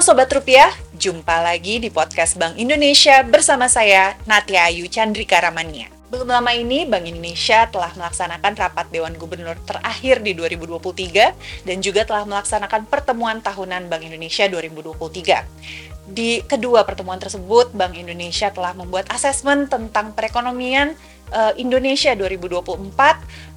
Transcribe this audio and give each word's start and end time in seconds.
Sobat 0.00 0.32
Rupiah, 0.32 0.72
jumpa 0.96 1.44
lagi 1.44 1.76
di 1.76 1.92
podcast 1.92 2.40
Bank 2.40 2.56
Indonesia 2.56 3.20
bersama 3.20 3.68
saya 3.68 4.16
Natia 4.24 4.64
Ayu 4.64 4.88
Chandrika 4.88 5.36
Ramania. 5.36 5.92
Belum 6.08 6.24
lama 6.24 6.48
ini 6.56 6.88
Bank 6.88 7.04
Indonesia 7.04 7.68
telah 7.68 7.92
melaksanakan 7.92 8.56
rapat 8.56 8.88
Dewan 8.88 9.12
Gubernur 9.20 9.60
terakhir 9.68 10.24
di 10.24 10.32
2023 10.32 11.68
dan 11.68 11.76
juga 11.84 12.08
telah 12.08 12.24
melaksanakan 12.24 12.88
pertemuan 12.88 13.44
tahunan 13.44 13.92
Bank 13.92 14.08
Indonesia 14.08 14.48
2023. 14.48 16.08
Di 16.08 16.48
kedua 16.48 16.88
pertemuan 16.88 17.20
tersebut, 17.20 17.76
Bank 17.76 17.92
Indonesia 17.92 18.48
telah 18.48 18.72
membuat 18.72 19.04
asesmen 19.12 19.68
tentang 19.68 20.16
perekonomian 20.16 20.96
uh, 21.30 21.52
Indonesia 21.56 22.12
2024, 22.14 22.66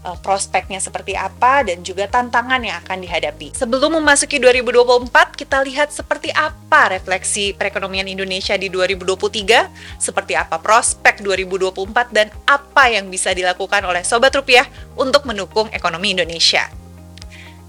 uh, 0.05 0.17
prospeknya 0.21 0.77
seperti 0.77 1.17
apa 1.17 1.65
dan 1.65 1.81
juga 1.81 2.09
tantangan 2.09 2.61
yang 2.61 2.77
akan 2.85 3.01
dihadapi. 3.01 3.53
Sebelum 3.57 3.99
memasuki 4.01 4.37
2024, 4.37 5.33
kita 5.33 5.61
lihat 5.65 5.89
seperti 5.89 6.29
apa 6.33 6.93
refleksi 6.93 7.53
perekonomian 7.53 8.09
Indonesia 8.09 8.53
di 8.57 8.69
2023, 8.69 10.01
seperti 10.01 10.33
apa 10.37 10.61
prospek 10.61 11.21
2024 11.25 12.13
dan 12.13 12.27
apa 12.45 12.89
yang 12.89 13.09
bisa 13.09 13.33
dilakukan 13.33 13.81
oleh 13.85 14.05
sobat 14.05 14.33
rupiah 14.33 14.65
untuk 14.93 15.25
mendukung 15.25 15.69
ekonomi 15.73 16.13
Indonesia. 16.13 16.82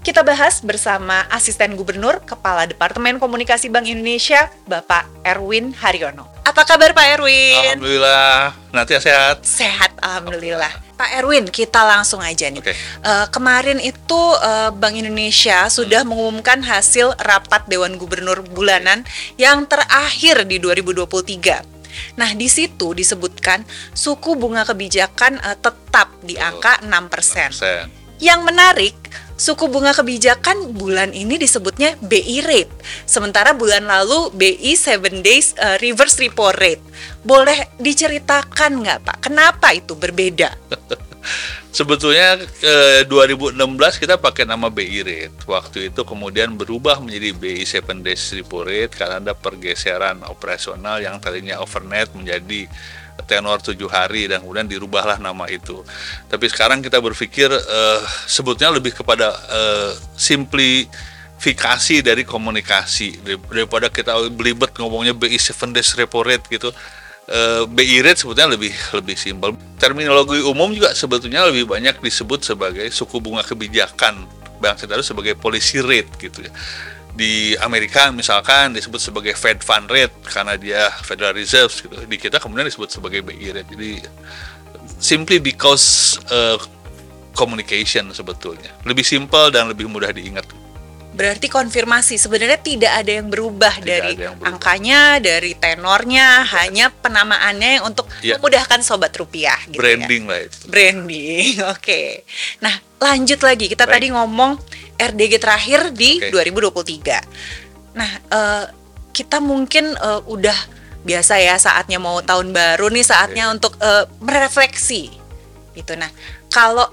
Kita 0.05 0.21
bahas 0.21 0.61
bersama 0.61 1.25
Asisten 1.33 1.73
Gubernur 1.73 2.21
Kepala 2.21 2.69
Departemen 2.69 3.17
Komunikasi 3.17 3.73
Bank 3.73 3.89
Indonesia, 3.89 4.53
Bapak 4.69 5.09
Erwin 5.25 5.73
Haryono. 5.73 6.29
Apa 6.45 6.61
kabar 6.61 6.93
Pak 6.93 7.17
Erwin? 7.17 7.73
Alhamdulillah, 7.73 8.53
nanti 8.69 8.93
sehat. 9.01 9.41
Sehat, 9.41 9.97
Alhamdulillah. 10.05 10.69
Pak 10.93 11.09
Erwin, 11.09 11.49
kita 11.49 11.81
langsung 11.81 12.21
aja 12.21 12.45
nih. 12.53 12.61
Okay. 12.61 12.77
Uh, 13.01 13.25
eh, 13.25 13.27
kemarin 13.33 13.81
itu 13.81 14.21
uh, 14.45 14.69
Bank 14.77 14.93
Indonesia 14.93 15.65
sudah 15.73 16.05
hmm. 16.05 16.13
mengumumkan 16.13 16.61
hasil 16.61 17.17
rapat 17.17 17.65
Dewan 17.65 17.97
Gubernur 17.97 18.45
bulanan 18.45 19.01
yang 19.41 19.65
terakhir 19.65 20.45
di 20.45 20.61
2023. 20.61 21.65
Nah, 22.21 22.29
di 22.37 22.45
situ 22.45 22.93
disebutkan 22.93 23.65
suku 23.97 24.37
bunga 24.37 24.69
kebijakan 24.69 25.41
uh, 25.41 25.57
tetap 25.57 26.13
di 26.21 26.37
angka 26.37 26.77
6%. 26.85 26.93
6%. 27.89 28.05
Yang 28.21 28.41
menarik, 28.47 28.95
suku 29.35 29.67
bunga 29.67 29.91
kebijakan 29.91 30.75
bulan 30.75 31.11
ini 31.11 31.39
disebutnya 31.39 31.95
BI 32.03 32.43
rate. 32.43 32.71
Sementara 33.07 33.55
bulan 33.55 33.87
lalu 33.87 34.31
BI 34.35 34.73
7 34.75 35.23
days 35.23 35.55
uh, 35.59 35.79
reverse 35.79 36.19
repo 36.19 36.51
rate. 36.55 36.83
Boleh 37.23 37.71
diceritakan 37.79 38.83
nggak 38.83 38.99
Pak, 39.03 39.17
kenapa 39.31 39.71
itu 39.75 39.95
berbeda? 39.95 40.55
Sebetulnya 41.75 42.39
eh, 42.63 43.03
2016 43.03 43.59
kita 43.99 44.15
pakai 44.15 44.47
nama 44.47 44.71
BI 44.71 45.03
rate. 45.03 45.37
Waktu 45.43 45.91
itu 45.91 46.07
kemudian 46.07 46.55
berubah 46.55 47.03
menjadi 47.03 47.35
BI 47.35 47.67
7 47.67 47.99
days 47.99 48.31
repo 48.31 48.63
rate 48.63 48.95
karena 48.95 49.19
ada 49.19 49.33
pergeseran 49.35 50.23
operasional 50.23 51.03
yang 51.03 51.19
tadinya 51.19 51.59
overnight 51.59 52.15
menjadi 52.15 52.71
tenor 53.27 53.59
tujuh 53.59 53.87
hari 53.87 54.27
dan 54.27 54.43
kemudian 54.43 54.67
dirubahlah 54.67 55.19
nama 55.19 55.47
itu. 55.47 55.83
Tapi 56.27 56.45
sekarang 56.47 56.79
kita 56.79 56.99
berpikir 56.99 57.47
uh, 57.47 57.99
sebetulnya 58.27 58.75
lebih 58.75 58.91
kepada 58.91 59.31
uh, 59.31 59.91
simplifikasi 60.15 61.95
dari 62.03 62.23
komunikasi 62.27 63.19
daripada 63.23 63.87
kita 63.87 64.15
belibet 64.31 64.75
ngomongnya 64.79 65.11
BI 65.15 65.35
7 65.35 65.75
days 65.75 65.91
repo 65.95 66.23
rate 66.23 66.45
gitu. 66.51 66.71
Uh, 67.25 67.65
BI 67.65 68.05
rate 68.05 68.21
sebetulnya 68.21 68.53
lebih 68.53 68.73
lebih 68.97 69.17
simpel. 69.17 69.57
Terminologi 69.81 70.45
umum 70.45 70.69
juga 70.69 70.93
sebetulnya 70.93 71.49
lebih 71.49 71.65
banyak 71.65 71.97
disebut 71.97 72.45
sebagai 72.45 72.85
suku 72.93 73.17
bunga 73.17 73.41
kebijakan 73.41 74.29
Bank 74.61 74.77
Sentral 74.77 75.01
sebagai 75.01 75.33
policy 75.33 75.81
rate 75.81 76.09
gitu 76.21 76.45
ya 76.45 76.53
di 77.15 77.55
Amerika 77.63 78.11
misalkan 78.11 78.75
disebut 78.75 78.99
sebagai 78.99 79.33
Fed 79.39 79.63
Fund 79.63 79.87
Rate 79.87 80.11
karena 80.27 80.59
dia 80.59 80.91
Federal 81.01 81.31
Reserve 81.31 81.71
gitu. 81.71 81.95
Di 81.95 82.17
kita 82.19 82.43
kemudian 82.43 82.67
disebut 82.67 82.91
sebagai 82.91 83.23
BI 83.23 83.55
rate. 83.55 83.71
Jadi 83.71 84.03
simply 84.99 85.39
because 85.39 86.19
uh, 86.27 86.59
communication 87.31 88.11
sebetulnya 88.11 88.69
lebih 88.83 89.07
simpel 89.07 89.47
dan 89.49 89.71
lebih 89.71 89.87
mudah 89.87 90.11
diingat. 90.11 90.43
Berarti 91.15 91.47
konfirmasi 91.47 92.19
sebenarnya 92.19 92.59
tidak 92.59 92.91
ada 92.91 93.11
yang 93.15 93.31
berubah 93.31 93.79
tidak 93.79 93.87
dari 93.87 94.11
yang 94.19 94.35
berubah. 94.35 94.47
angkanya, 94.51 95.01
dari 95.23 95.55
tenornya, 95.55 96.27
ya. 96.43 96.51
hanya 96.59 96.85
penamaannya 96.91 97.79
untuk 97.87 98.11
ya. 98.19 98.35
memudahkan 98.35 98.83
sobat 98.83 99.15
rupiah. 99.15 99.55
Gitu 99.71 99.79
ya. 99.79 99.81
Branding 99.81 100.23
ya. 100.27 100.29
lah 100.29 100.39
itu. 100.43 100.57
Branding, 100.67 101.51
oke. 101.73 101.79
Okay. 101.79 102.09
Nah 102.59 102.75
lanjut 102.99 103.39
lagi 103.43 103.71
kita 103.71 103.87
Baik. 103.87 103.93
tadi 103.95 104.07
ngomong 104.11 104.51
RDG 104.95 105.33
terakhir 105.39 105.91
di 105.91 106.19
okay. 106.19 106.31
2023. 106.31 107.95
Nah, 107.95 108.11
uh, 108.31 108.65
kita 109.15 109.39
mungkin 109.39 109.95
uh, 109.95 110.23
udah 110.27 110.55
biasa 111.05 111.37
ya 111.37 111.55
saatnya 111.55 112.01
mau 112.01 112.19
tahun 112.19 112.51
baru 112.51 112.89
nih 112.89 113.05
saatnya 113.05 113.47
okay. 113.47 113.55
untuk 113.55 113.73
uh, 113.79 114.03
merefleksi 114.19 115.11
gitu. 115.75 115.93
Nah, 115.95 116.11
kalau 116.51 116.87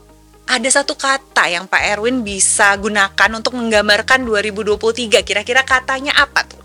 ada 0.47 0.69
satu 0.69 0.99
kata 0.99 1.49
yang 1.49 1.65
Pak 1.71 1.83
Erwin 1.97 2.27
bisa 2.27 2.75
gunakan 2.77 3.31
untuk 3.39 3.55
menggambarkan 3.57 4.27
2023, 4.27 5.23
kira-kira 5.23 5.63
katanya 5.63 6.13
apa 6.19 6.45
tuh? 6.45 6.61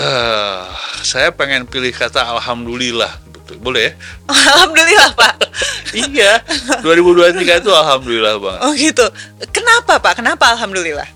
Uh, 0.00 0.64
saya 1.04 1.28
pengen 1.34 1.68
pilih 1.68 1.92
kata 1.92 2.24
alhamdulillah. 2.24 3.20
Boleh 3.58 3.90
ya? 3.90 3.92
Alhamdulillah, 4.30 5.10
Pak. 5.18 5.34
iya. 6.14 6.38
2023 6.86 7.66
itu 7.66 7.70
alhamdulillah, 7.74 8.38
Bang. 8.38 8.58
Oh, 8.62 8.70
gitu. 8.78 9.02
Kenapa, 9.50 9.98
Pak? 9.98 10.22
Kenapa 10.22 10.54
alhamdulillah? 10.54 11.10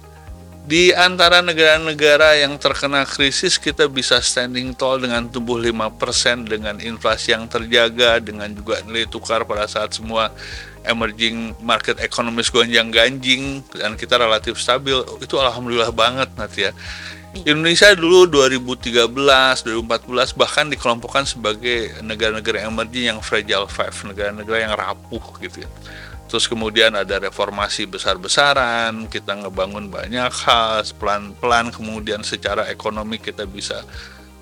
Di 0.66 0.90
antara 0.96 1.44
negara-negara 1.46 2.42
yang 2.42 2.58
terkena 2.58 3.06
krisis 3.06 3.54
kita 3.54 3.86
bisa 3.86 4.18
standing 4.18 4.74
tall 4.74 4.98
dengan 4.98 5.30
tumbuh 5.30 5.60
5% 5.62 6.50
dengan 6.50 6.80
inflasi 6.82 7.38
yang 7.38 7.46
terjaga 7.46 8.18
dengan 8.18 8.50
juga 8.50 8.82
nilai 8.82 9.06
tukar 9.06 9.46
pada 9.46 9.70
saat 9.70 9.94
semua 9.94 10.34
emerging 10.84 11.56
market 11.64 12.00
economies 12.00 12.52
gonjang 12.52 12.92
ganjing 12.92 13.64
dan 13.72 13.96
kita 13.96 14.20
relatif 14.20 14.60
stabil 14.60 14.96
itu 15.20 15.34
alhamdulillah 15.36 15.90
banget 15.90 16.28
nanti 16.36 16.68
ya 16.68 16.72
Indonesia 17.42 17.90
dulu 17.98 18.30
2013, 18.30 19.10
2014 19.10 20.38
bahkan 20.38 20.70
dikelompokkan 20.70 21.26
sebagai 21.26 21.90
negara-negara 21.98 22.62
emerging 22.62 23.10
yang 23.10 23.18
fragile 23.18 23.66
five, 23.66 23.90
negara-negara 24.06 24.70
yang 24.70 24.74
rapuh 24.78 25.42
gitu 25.42 25.66
ya. 25.66 25.70
Terus 26.30 26.46
kemudian 26.46 26.94
ada 26.94 27.18
reformasi 27.18 27.90
besar-besaran, 27.90 29.10
kita 29.10 29.34
ngebangun 29.34 29.90
banyak 29.90 30.30
hal, 30.30 30.86
pelan-pelan 30.94 31.74
kemudian 31.74 32.22
secara 32.22 32.70
ekonomi 32.70 33.18
kita 33.18 33.50
bisa 33.50 33.82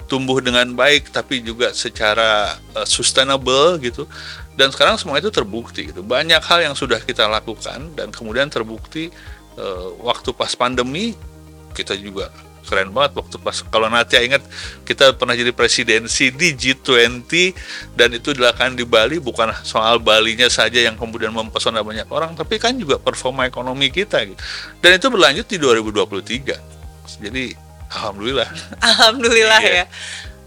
tumbuh 0.05 0.45
dengan 0.45 0.69
baik 0.77 1.09
tapi 1.09 1.41
juga 1.41 1.73
secara 1.73 2.61
uh, 2.77 2.85
sustainable 2.85 3.81
gitu. 3.81 4.05
Dan 4.53 4.69
sekarang 4.69 5.01
semua 5.01 5.17
itu 5.17 5.33
terbukti 5.33 5.89
gitu. 5.89 6.05
Banyak 6.05 6.45
hal 6.45 6.61
yang 6.61 6.75
sudah 6.77 7.01
kita 7.01 7.25
lakukan 7.25 7.97
dan 7.97 8.13
kemudian 8.13 8.53
terbukti 8.53 9.09
uh, 9.57 9.97
waktu 10.05 10.31
pas 10.37 10.53
pandemi 10.53 11.17
kita 11.73 11.97
juga 11.97 12.29
keren 12.63 12.95
banget 12.95 13.19
waktu 13.19 13.37
pas 13.43 13.59
kalau 13.69 13.91
Natia 13.91 14.23
ingat 14.23 14.41
kita 14.87 15.19
pernah 15.19 15.35
jadi 15.35 15.51
presidensi 15.51 16.31
di 16.31 16.55
G20 16.55 17.27
dan 17.99 18.09
itu 18.15 18.31
dilakukan 18.33 18.79
di 18.79 18.87
Bali 18.87 19.19
bukan 19.19 19.51
soal 19.67 19.99
Balinya 19.99 20.47
saja 20.47 20.79
yang 20.79 20.95
kemudian 20.95 21.35
mempesona 21.35 21.83
banyak 21.83 22.07
orang 22.07 22.39
tapi 22.39 22.63
kan 22.63 22.79
juga 22.79 23.03
performa 23.03 23.51
ekonomi 23.51 23.91
kita 23.91 24.23
gitu. 24.25 24.39
Dan 24.79 24.97
itu 24.97 25.07
berlanjut 25.11 25.47
di 25.51 25.59
2023. 25.59 27.19
Jadi 27.19 27.45
alhamdulillah. 27.93 28.49
Alhamdulillah 28.89 29.61
iya. 29.61 29.85
ya 29.85 29.87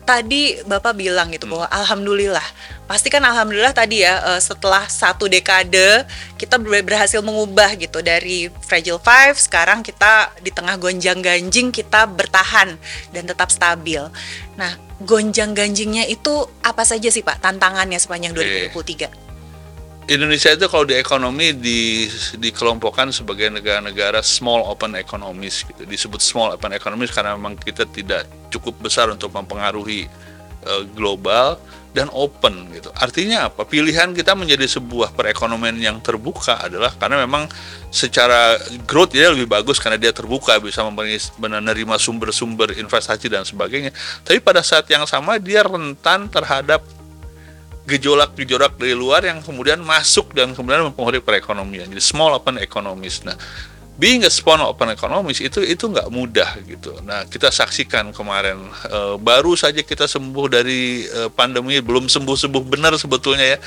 tadi 0.06 0.62
Bapak 0.64 0.94
bilang 0.94 1.34
gitu 1.34 1.50
hmm. 1.50 1.54
bahwa 1.58 1.68
alhamdulillah. 1.74 2.46
Pasti 2.86 3.10
kan 3.10 3.26
alhamdulillah 3.26 3.74
tadi 3.74 4.06
ya 4.06 4.22
uh, 4.22 4.38
setelah 4.38 4.86
satu 4.86 5.26
dekade 5.26 6.06
kita 6.38 6.62
berhasil 6.62 7.18
mengubah 7.26 7.74
gitu 7.82 8.06
dari 8.06 8.54
fragile 8.62 9.02
five 9.02 9.34
sekarang 9.42 9.82
kita 9.82 10.30
di 10.46 10.54
tengah 10.54 10.78
gonjang-ganjing 10.78 11.74
kita 11.74 12.06
bertahan 12.06 12.78
dan 13.10 13.24
tetap 13.26 13.50
stabil. 13.50 14.06
Nah, 14.54 14.78
gonjang-ganjingnya 15.02 16.06
itu 16.06 16.46
apa 16.62 16.86
saja 16.86 17.10
sih 17.10 17.26
Pak 17.26 17.42
tantangannya 17.42 17.98
sepanjang 17.98 18.38
2023? 18.38 19.25
Indonesia 20.06 20.54
itu 20.54 20.70
kalau 20.70 20.86
di 20.86 20.94
ekonomi 20.94 21.50
di 21.58 22.06
dikelompokkan 22.38 23.10
sebagai 23.10 23.50
negara-negara 23.50 24.22
small 24.22 24.62
open 24.70 24.94
economies 24.94 25.66
gitu. 25.66 25.82
Disebut 25.82 26.22
small 26.22 26.54
open 26.54 26.78
economies 26.78 27.10
karena 27.10 27.34
memang 27.34 27.58
kita 27.58 27.90
tidak 27.90 28.30
cukup 28.54 28.78
besar 28.86 29.10
untuk 29.10 29.34
mempengaruhi 29.34 30.06
uh, 30.62 30.86
global 30.94 31.58
dan 31.96 32.12
open 32.14 32.70
gitu. 32.70 32.94
Artinya 32.94 33.50
apa? 33.50 33.66
Pilihan 33.66 34.14
kita 34.14 34.38
menjadi 34.38 34.68
sebuah 34.68 35.16
perekonomian 35.18 35.80
yang 35.82 35.98
terbuka 36.06 36.60
adalah 36.62 36.94
karena 36.94 37.26
memang 37.26 37.50
secara 37.90 38.62
growth 38.86 39.16
dia 39.16 39.34
lebih 39.34 39.50
bagus 39.50 39.82
karena 39.82 39.98
dia 39.98 40.14
terbuka 40.14 40.60
bisa 40.62 40.86
menerima 41.42 41.96
sumber-sumber 41.98 42.78
investasi 42.78 43.26
dan 43.26 43.42
sebagainya. 43.42 43.90
Tapi 44.22 44.38
pada 44.38 44.62
saat 44.62 44.86
yang 44.86 45.10
sama 45.10 45.42
dia 45.42 45.66
rentan 45.66 46.30
terhadap 46.30 46.86
gejolak-gejolak 47.86 48.82
dari 48.82 48.98
luar 48.98 49.22
yang 49.26 49.46
kemudian 49.46 49.82
masuk 49.82 50.34
dan 50.34 50.58
kemudian 50.58 50.90
mempengaruhi 50.90 51.22
perekonomian. 51.22 51.90
Jadi 51.90 52.02
small 52.02 52.34
open 52.34 52.58
economies. 52.58 53.22
Nah, 53.22 53.38
being 53.96 54.28
a 54.28 54.32
small 54.32 54.60
open 54.60 54.92
economies 54.92 55.40
itu 55.40 55.64
itu 55.64 55.88
nggak 55.88 56.12
mudah 56.12 56.60
gitu. 56.68 57.00
Nah 57.08 57.24
kita 57.32 57.48
saksikan 57.48 58.12
kemarin 58.12 58.60
uh, 58.92 59.16
baru 59.16 59.56
saja 59.56 59.80
kita 59.80 60.04
sembuh 60.04 60.46
dari 60.52 61.08
uh, 61.08 61.32
pandemi 61.32 61.80
belum 61.80 62.12
sembuh 62.12 62.36
sembuh 62.36 62.64
benar 62.68 63.00
sebetulnya 63.00 63.56
ya 63.56 63.58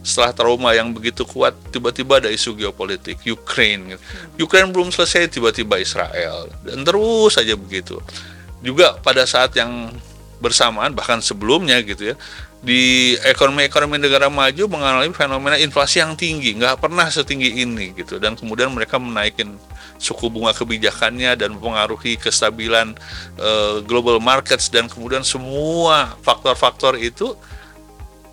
setelah 0.00 0.32
trauma 0.32 0.72
yang 0.72 0.96
begitu 0.96 1.28
kuat 1.28 1.52
tiba-tiba 1.68 2.24
ada 2.24 2.32
isu 2.32 2.56
geopolitik 2.56 3.20
Ukraine 3.28 3.96
gitu. 3.96 4.02
Ukraine 4.48 4.72
belum 4.72 4.88
selesai 4.88 5.28
tiba-tiba 5.28 5.76
Israel 5.76 6.48
dan 6.64 6.80
terus 6.80 7.36
saja 7.36 7.52
begitu 7.52 8.00
juga 8.64 8.96
pada 9.04 9.28
saat 9.28 9.52
yang 9.52 9.92
bersamaan 10.40 10.96
bahkan 10.96 11.20
sebelumnya 11.20 11.76
gitu 11.84 12.12
ya 12.12 12.16
di 12.64 13.12
ekonomi-ekonomi 13.20 14.00
negara 14.00 14.32
maju 14.32 14.64
mengalami 14.72 15.12
fenomena 15.12 15.60
inflasi 15.60 16.00
yang 16.00 16.16
tinggi, 16.16 16.56
nggak 16.56 16.80
pernah 16.80 17.04
setinggi 17.12 17.60
ini 17.60 17.92
gitu. 17.92 18.16
Dan 18.16 18.34
kemudian 18.34 18.72
mereka 18.72 18.96
menaikin 18.96 19.60
suku 20.00 20.32
bunga 20.32 20.56
kebijakannya 20.56 21.36
dan 21.36 21.54
mempengaruhi 21.54 22.16
kestabilan 22.16 22.96
uh, 23.38 23.84
global 23.84 24.18
markets 24.18 24.72
dan 24.72 24.88
kemudian 24.88 25.22
semua 25.22 26.16
faktor-faktor 26.24 26.98
itu 26.98 27.36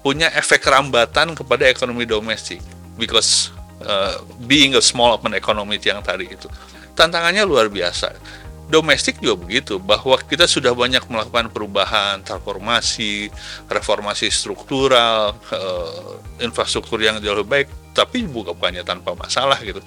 punya 0.01 0.33
efek 0.33 0.65
rambatan 0.65 1.37
kepada 1.37 1.69
ekonomi 1.69 2.09
domestik 2.09 2.59
because 2.97 3.53
uh, 3.85 4.17
being 4.49 4.73
a 4.73 4.81
small 4.81 5.13
open 5.13 5.37
economy 5.37 5.77
yang 5.77 6.01
tadi 6.01 6.25
itu 6.25 6.49
tantangannya 6.97 7.45
luar 7.45 7.69
biasa 7.69 8.17
domestik 8.71 9.19
juga 9.19 9.43
begitu 9.43 9.75
bahwa 9.77 10.15
kita 10.23 10.47
sudah 10.47 10.71
banyak 10.71 11.03
melakukan 11.11 11.51
perubahan 11.51 12.23
transformasi 12.23 13.27
reformasi 13.67 14.31
struktural 14.31 15.35
uh, 15.51 16.15
infrastruktur 16.39 17.03
yang 17.03 17.19
jauh 17.19 17.35
lebih 17.35 17.51
baik 17.51 17.67
tapi 17.91 18.23
bukan 18.23 18.55
bukannya 18.55 18.87
tanpa 18.87 19.11
masalah 19.19 19.59
gitu. 19.59 19.83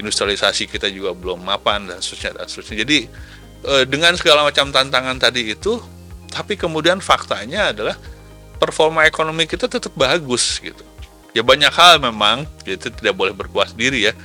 Industrialisasi 0.00 0.64
kita 0.72 0.88
juga 0.88 1.12
belum 1.12 1.44
mapan 1.44 1.84
dan 1.84 2.00
seterusnya 2.00 2.40
dan 2.40 2.46
seterusnya. 2.48 2.76
Jadi 2.88 2.98
uh, 3.68 3.84
dengan 3.84 4.16
segala 4.16 4.48
macam 4.48 4.72
tantangan 4.72 5.20
tadi 5.20 5.52
itu 5.52 5.76
tapi 6.32 6.56
kemudian 6.56 7.04
faktanya 7.04 7.76
adalah 7.76 8.00
performa 8.56 9.04
ekonomi 9.04 9.44
kita 9.44 9.68
tetap 9.68 9.92
bagus 9.92 10.56
gitu. 10.64 10.80
Ya 11.36 11.44
banyak 11.44 11.72
hal 11.72 12.00
memang 12.00 12.48
itu 12.64 12.88
tidak 12.88 13.12
boleh 13.12 13.36
berpuas 13.36 13.76
diri 13.76 14.08
ya. 14.08 14.16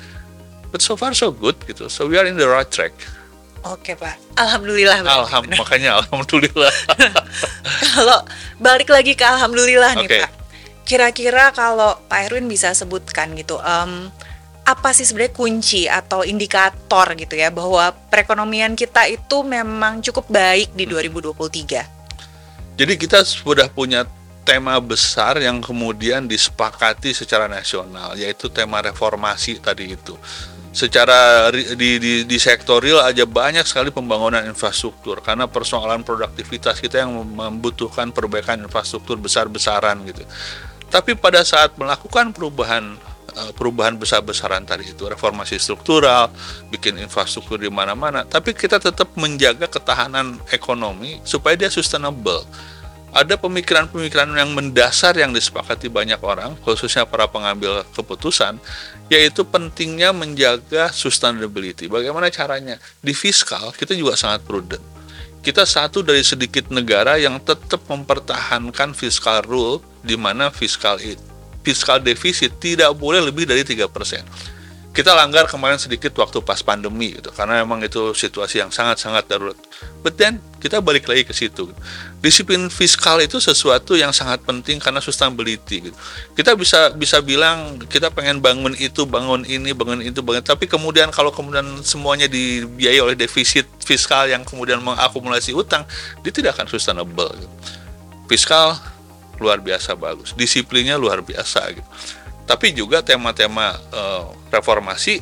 But 0.72 0.80
so 0.80 0.96
far 0.96 1.12
so 1.12 1.36
good 1.36 1.60
gitu. 1.68 1.92
So 1.92 2.08
we 2.08 2.16
are 2.16 2.28
in 2.28 2.40
the 2.40 2.48
right 2.48 2.68
track 2.68 2.96
Oke 3.76 4.00
Pak, 4.00 4.16
Alhamdulillah. 4.40 5.04
Alham, 5.04 5.44
makanya 5.60 6.00
Alhamdulillah. 6.00 6.72
kalau 7.92 8.20
balik 8.62 8.88
lagi 8.88 9.12
ke 9.18 9.26
Alhamdulillah 9.28 9.92
nih 10.00 10.08
okay. 10.08 10.22
Pak, 10.24 10.32
kira-kira 10.88 11.52
kalau 11.52 12.00
Pak 12.08 12.32
Erwin 12.32 12.48
bisa 12.48 12.72
sebutkan 12.72 13.36
gitu, 13.36 13.60
um, 13.60 14.08
apa 14.64 14.90
sih 14.96 15.04
sebenarnya 15.04 15.36
kunci 15.36 15.84
atau 15.88 16.24
indikator 16.24 17.12
gitu 17.20 17.36
ya 17.36 17.52
bahwa 17.52 17.92
perekonomian 18.08 18.76
kita 18.76 19.08
itu 19.12 19.44
memang 19.44 20.00
cukup 20.00 20.32
baik 20.32 20.72
di 20.72 20.88
2023? 20.88 22.78
Jadi 22.78 22.94
kita 22.96 23.20
sudah 23.28 23.68
punya 23.68 24.08
tema 24.48 24.80
besar 24.80 25.44
yang 25.44 25.60
kemudian 25.60 26.24
disepakati 26.24 27.12
secara 27.12 27.52
nasional, 27.52 28.16
yaitu 28.16 28.48
tema 28.48 28.80
reformasi 28.80 29.60
tadi 29.60 29.92
itu 29.92 30.16
secara 30.78 31.50
di, 31.50 31.98
di, 31.98 32.14
di 32.22 32.38
sektor 32.38 32.78
real 32.78 33.02
aja 33.02 33.26
banyak 33.26 33.66
sekali 33.66 33.90
pembangunan 33.90 34.46
infrastruktur 34.46 35.26
karena 35.26 35.50
persoalan 35.50 36.06
produktivitas 36.06 36.78
kita 36.78 37.02
yang 37.02 37.18
membutuhkan 37.18 38.14
perbaikan 38.14 38.62
infrastruktur 38.62 39.18
besar-besaran 39.18 39.98
gitu. 40.06 40.22
Tapi 40.94 41.18
pada 41.18 41.42
saat 41.42 41.74
melakukan 41.82 42.30
perubahan 42.30 42.94
eh, 43.34 43.52
perubahan 43.58 43.98
besar-besaran 43.98 44.70
tadi 44.70 44.94
itu 44.94 45.02
reformasi 45.10 45.58
struktural, 45.58 46.30
bikin 46.70 47.02
infrastruktur 47.02 47.58
di 47.58 47.74
mana-mana, 47.74 48.22
tapi 48.22 48.54
kita 48.54 48.78
tetap 48.78 49.10
menjaga 49.18 49.66
ketahanan 49.66 50.38
ekonomi 50.54 51.18
supaya 51.26 51.58
dia 51.58 51.74
sustainable 51.74 52.46
ada 53.18 53.34
pemikiran-pemikiran 53.34 54.30
yang 54.38 54.54
mendasar 54.54 55.18
yang 55.18 55.34
disepakati 55.34 55.90
banyak 55.90 56.22
orang, 56.22 56.54
khususnya 56.62 57.10
para 57.10 57.26
pengambil 57.26 57.82
keputusan, 57.98 58.62
yaitu 59.10 59.42
pentingnya 59.42 60.14
menjaga 60.14 60.94
sustainability. 60.94 61.90
Bagaimana 61.90 62.30
caranya? 62.30 62.78
Di 63.02 63.18
fiskal 63.18 63.74
kita 63.74 63.98
juga 63.98 64.14
sangat 64.14 64.46
prudent. 64.46 64.86
Kita 65.42 65.66
satu 65.66 66.06
dari 66.06 66.22
sedikit 66.22 66.70
negara 66.70 67.18
yang 67.18 67.42
tetap 67.42 67.82
mempertahankan 67.90 68.94
fiskal 68.94 69.42
rule 69.50 69.82
di 70.06 70.14
mana 70.14 70.54
fiskal 70.54 71.02
fiskal 71.66 71.98
defisit 71.98 72.62
tidak 72.62 72.94
boleh 72.96 73.20
lebih 73.20 73.50
dari 73.50 73.66
3% 73.66 74.57
kita 74.98 75.14
langgar 75.14 75.46
kemarin 75.46 75.78
sedikit 75.78 76.10
waktu 76.18 76.42
pas 76.42 76.58
pandemi 76.66 77.14
gitu 77.14 77.30
karena 77.30 77.62
memang 77.62 77.86
itu 77.86 78.18
situasi 78.18 78.66
yang 78.66 78.74
sangat-sangat 78.74 79.30
darurat. 79.30 79.54
But 80.02 80.18
then 80.18 80.42
kita 80.58 80.82
balik 80.82 81.06
lagi 81.06 81.22
ke 81.22 81.38
situ. 81.38 81.70
Disiplin 82.18 82.66
fiskal 82.74 83.22
itu 83.22 83.38
sesuatu 83.38 83.94
yang 83.94 84.10
sangat 84.10 84.42
penting 84.42 84.82
karena 84.82 84.98
sustainability 84.98 85.86
gitu. 85.86 85.98
Kita 86.34 86.58
bisa 86.58 86.90
bisa 86.98 87.22
bilang 87.22 87.78
kita 87.86 88.10
pengen 88.10 88.42
bangun 88.42 88.74
itu, 88.74 89.06
bangun 89.06 89.46
ini, 89.46 89.70
bangun 89.70 90.02
itu, 90.02 90.26
bangun 90.26 90.42
tapi 90.42 90.66
kemudian 90.66 91.14
kalau 91.14 91.30
kemudian 91.30 91.86
semuanya 91.86 92.26
dibiayai 92.26 92.98
oleh 92.98 93.14
defisit 93.14 93.70
fiskal 93.86 94.26
yang 94.26 94.42
kemudian 94.42 94.82
mengakumulasi 94.82 95.54
utang, 95.54 95.86
dia 96.26 96.34
tidak 96.34 96.58
akan 96.58 96.74
sustainable 96.74 97.30
gitu. 97.38 97.54
Fiskal 98.26 98.82
luar 99.38 99.62
biasa 99.62 99.94
bagus, 99.94 100.34
disiplinnya 100.34 100.98
luar 100.98 101.22
biasa 101.22 101.70
gitu 101.70 101.86
tapi 102.48 102.72
juga 102.72 103.04
tema-tema 103.04 103.76
uh, 103.92 104.32
reformasi 104.50 105.20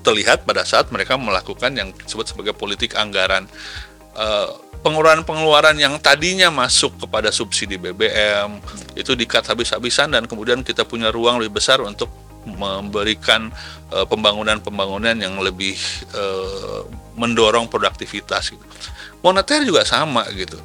terlihat 0.00 0.48
pada 0.48 0.64
saat 0.64 0.88
mereka 0.88 1.20
melakukan 1.20 1.76
yang 1.76 1.92
disebut 1.92 2.32
sebagai 2.32 2.56
politik 2.56 2.96
anggaran 2.96 3.44
uh, 4.16 4.48
pengeluaran-pengeluaran 4.80 5.76
yang 5.76 6.00
tadinya 6.00 6.48
masuk 6.48 6.96
kepada 6.96 7.28
subsidi 7.28 7.76
BBM 7.76 8.58
itu 8.96 9.12
dikat 9.12 9.44
habis-habisan 9.44 10.16
dan 10.16 10.24
kemudian 10.24 10.64
kita 10.64 10.88
punya 10.88 11.12
ruang 11.12 11.36
lebih 11.36 11.60
besar 11.60 11.84
untuk 11.84 12.08
memberikan 12.46 13.50
uh, 13.90 14.06
pembangunan-pembangunan 14.06 15.18
yang 15.18 15.34
lebih 15.42 15.74
mendorong 17.18 17.66
produktivitas 17.66 18.54
gitu. 18.54 18.62
Moneter 19.20 19.66
juga 19.66 19.82
sama 19.82 20.22
gitu 20.30 20.56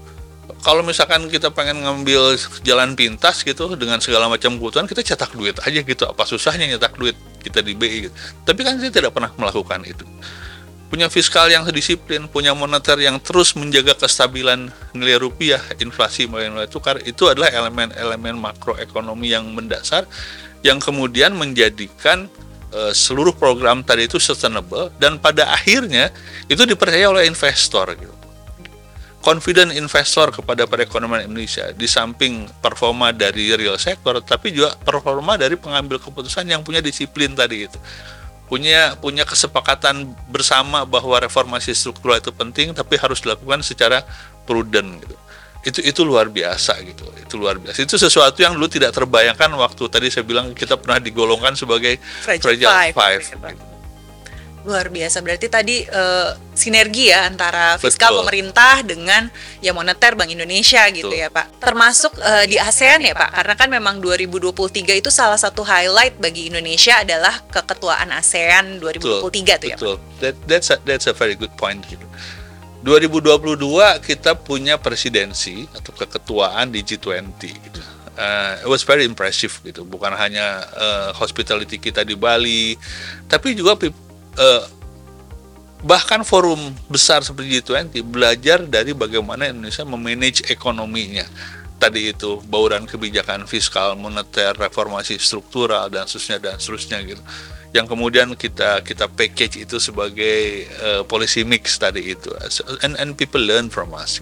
kalau 0.61 0.85
misalkan 0.85 1.25
kita 1.25 1.49
pengen 1.49 1.81
ngambil 1.81 2.37
jalan 2.61 2.93
pintas 2.93 3.41
gitu 3.41 3.73
dengan 3.73 3.97
segala 3.97 4.29
macam 4.29 4.55
kebutuhan 4.61 4.85
kita 4.85 5.01
cetak 5.01 5.33
duit 5.33 5.57
aja 5.57 5.79
gitu. 5.81 6.03
Apa 6.05 6.29
susahnya 6.29 6.69
nyetak 6.69 6.95
duit 7.01 7.17
kita 7.41 7.65
di 7.65 7.73
BI 7.73 8.07
gitu. 8.07 8.15
tapi 8.45 8.61
kan 8.61 8.77
kita 8.77 9.01
tidak 9.01 9.11
pernah 9.17 9.33
melakukan 9.33 9.81
itu. 9.83 10.05
Punya 10.93 11.07
fiskal 11.09 11.49
yang 11.49 11.65
disiplin 11.73 12.29
punya 12.29 12.53
moneter 12.53 12.99
yang 13.01 13.17
terus 13.17 13.57
menjaga 13.57 13.97
kestabilan 13.97 14.69
nilai 14.93 15.17
rupiah 15.17 15.63
inflasi 15.81 16.29
melalui 16.29 16.53
nilai 16.53 16.69
tukar 16.69 17.01
itu 17.01 17.25
adalah 17.25 17.49
elemen-elemen 17.49 18.37
makroekonomi 18.37 19.33
yang 19.33 19.49
mendasar 19.49 20.05
yang 20.61 20.77
kemudian 20.77 21.33
menjadikan 21.33 22.29
uh, 22.75 22.93
seluruh 22.93 23.33
program 23.33 23.81
tadi 23.81 24.05
itu 24.05 24.21
sustainable 24.21 24.93
dan 25.01 25.17
pada 25.17 25.49
akhirnya 25.49 26.13
itu 26.51 26.61
dipercaya 26.67 27.09
oleh 27.09 27.25
investor 27.25 27.87
gitu 27.97 28.20
confident 29.21 29.69
investor 29.77 30.33
kepada 30.33 30.65
perekonomian 30.65 31.29
Indonesia 31.29 31.69
di 31.71 31.85
samping 31.85 32.49
performa 32.59 33.13
dari 33.13 33.53
real 33.53 33.77
sector 33.77 34.17
tapi 34.25 34.51
juga 34.51 34.73
performa 34.81 35.37
dari 35.37 35.55
pengambil 35.55 36.01
keputusan 36.01 36.49
yang 36.49 36.65
punya 36.65 36.81
disiplin 36.81 37.37
tadi 37.37 37.69
itu. 37.69 37.77
Punya 38.49 38.99
punya 38.99 39.23
kesepakatan 39.23 40.11
bersama 40.27 40.83
bahwa 40.83 41.15
reformasi 41.23 41.71
struktural 41.71 42.19
itu 42.19 42.35
penting 42.35 42.75
tapi 42.75 42.99
harus 42.99 43.23
dilakukan 43.23 43.63
secara 43.63 44.03
prudent 44.43 44.99
gitu. 44.99 45.15
Itu 45.61 45.79
itu 45.85 46.01
luar 46.01 46.27
biasa 46.27 46.81
gitu 46.83 47.05
itu 47.15 47.39
luar 47.39 47.61
biasa. 47.61 47.85
Itu 47.85 47.95
sesuatu 47.95 48.41
yang 48.43 48.57
dulu 48.57 48.67
tidak 48.67 48.91
terbayangkan 48.91 49.53
waktu 49.55 49.87
tadi 49.87 50.11
saya 50.11 50.27
bilang 50.27 50.51
kita 50.51 50.75
pernah 50.75 50.99
digolongkan 50.99 51.55
sebagai 51.55 52.01
fragile, 52.25 52.43
fragile 52.43 52.73
five, 52.73 52.93
five 52.97 53.21
gitu 53.23 53.70
Luar 54.61 54.93
biasa. 54.93 55.25
Berarti 55.25 55.49
tadi 55.49 55.81
uh, 55.89 56.37
sinergi 56.53 57.09
ya 57.09 57.25
antara 57.25 57.81
fiskal 57.81 58.13
Betul. 58.13 58.19
pemerintah 58.21 58.75
dengan 58.85 59.27
ya 59.57 59.73
moneter 59.73 60.13
Bank 60.13 60.29
Indonesia 60.29 60.85
gitu 60.93 61.09
Betul. 61.09 61.21
ya, 61.21 61.27
Pak. 61.33 61.57
Termasuk 61.57 62.13
uh, 62.21 62.45
di 62.45 62.61
ASEAN 62.61 63.01
ya, 63.01 63.17
Pak. 63.17 63.41
Karena 63.41 63.53
kan 63.57 63.69
memang 63.73 63.97
2023 63.97 65.01
itu 65.01 65.09
salah 65.09 65.41
satu 65.41 65.65
highlight 65.65 66.21
bagi 66.21 66.53
Indonesia 66.53 67.01
adalah 67.01 67.41
keketuaan 67.49 68.13
ASEAN 68.13 68.77
2023 68.77 69.01
Betul. 69.01 69.29
tuh 69.33 69.67
ya, 69.67 69.75
Betul. 69.77 69.95
Pak. 69.97 70.19
That, 70.21 70.35
that's 70.45 70.69
a, 70.69 70.77
that's 70.85 71.07
a 71.09 71.15
very 71.17 71.33
good 71.33 71.53
point 71.57 71.81
gitu. 71.89 72.05
2022 72.81 73.61
kita 74.01 74.33
punya 74.33 74.77
presidensi 74.81 75.69
atau 75.69 75.93
keketuaan 75.93 76.73
di 76.73 76.81
G20 76.81 77.41
gitu. 77.41 77.81
Uh, 78.17 78.57
it 78.61 78.69
was 78.69 78.81
very 78.81 79.05
impressive 79.05 79.53
gitu. 79.61 79.85
Bukan 79.85 80.13
hanya 80.17 80.65
uh, 80.75 81.09
hospitality 81.13 81.77
kita 81.77 82.01
di 82.01 82.17
Bali, 82.17 82.75
tapi 83.29 83.53
juga 83.53 83.77
uh, 84.37 84.63
bahkan 85.81 86.21
forum 86.21 86.61
besar 86.85 87.25
seperti 87.25 87.61
G20 87.61 88.05
belajar 88.05 88.61
dari 88.61 88.93
bagaimana 88.93 89.49
Indonesia 89.49 89.81
memanage 89.81 90.45
ekonominya. 90.49 91.25
Tadi 91.81 92.13
itu 92.13 92.37
bauran 92.45 92.85
kebijakan 92.85 93.49
fiskal 93.49 93.97
moneter 93.97 94.53
reformasi 94.53 95.17
struktural 95.17 95.89
dan 95.89 96.05
seterusnya 96.05 96.37
dan 96.37 96.55
seterusnya 96.61 97.01
gitu. 97.01 97.23
Yang 97.73 97.87
kemudian 97.89 98.27
kita 98.37 98.85
kita 98.85 99.09
package 99.09 99.65
itu 99.65 99.81
sebagai 99.81 100.69
uh, 100.77 101.01
policy 101.09 101.41
mix 101.41 101.81
tadi 101.81 102.13
itu. 102.13 102.29
And 102.85 102.93
and 103.01 103.17
people 103.17 103.41
learn 103.41 103.73
from 103.73 103.97
us 103.97 104.21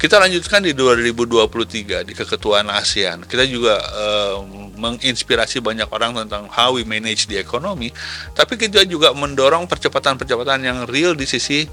kita 0.00 0.16
lanjutkan 0.16 0.64
di 0.64 0.72
2023 0.72 2.08
di 2.08 2.12
keketuaan 2.16 2.72
ASEAN. 2.72 3.28
Kita 3.28 3.44
juga 3.44 3.76
uh, 3.76 4.65
menginspirasi 4.76 5.64
banyak 5.64 5.88
orang 5.88 6.14
tentang 6.24 6.46
how 6.52 6.76
we 6.76 6.84
manage 6.84 7.26
the 7.26 7.40
economy 7.40 7.90
tapi 8.36 8.60
kita 8.60 8.84
juga 8.84 9.16
mendorong 9.16 9.66
percepatan-percepatan 9.66 10.60
yang 10.62 10.78
real 10.86 11.16
di 11.16 11.24
sisi 11.24 11.66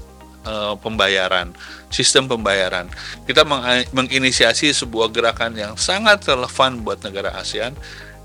uh, 0.48 0.76
pembayaran 0.80 1.52
sistem 1.94 2.26
pembayaran. 2.26 2.90
Kita 3.22 3.46
meng 3.46 3.86
menginisiasi 3.94 4.74
sebuah 4.74 5.14
gerakan 5.14 5.54
yang 5.54 5.78
sangat 5.78 6.26
relevan 6.26 6.82
buat 6.82 6.98
negara 7.06 7.30
ASEAN 7.38 7.78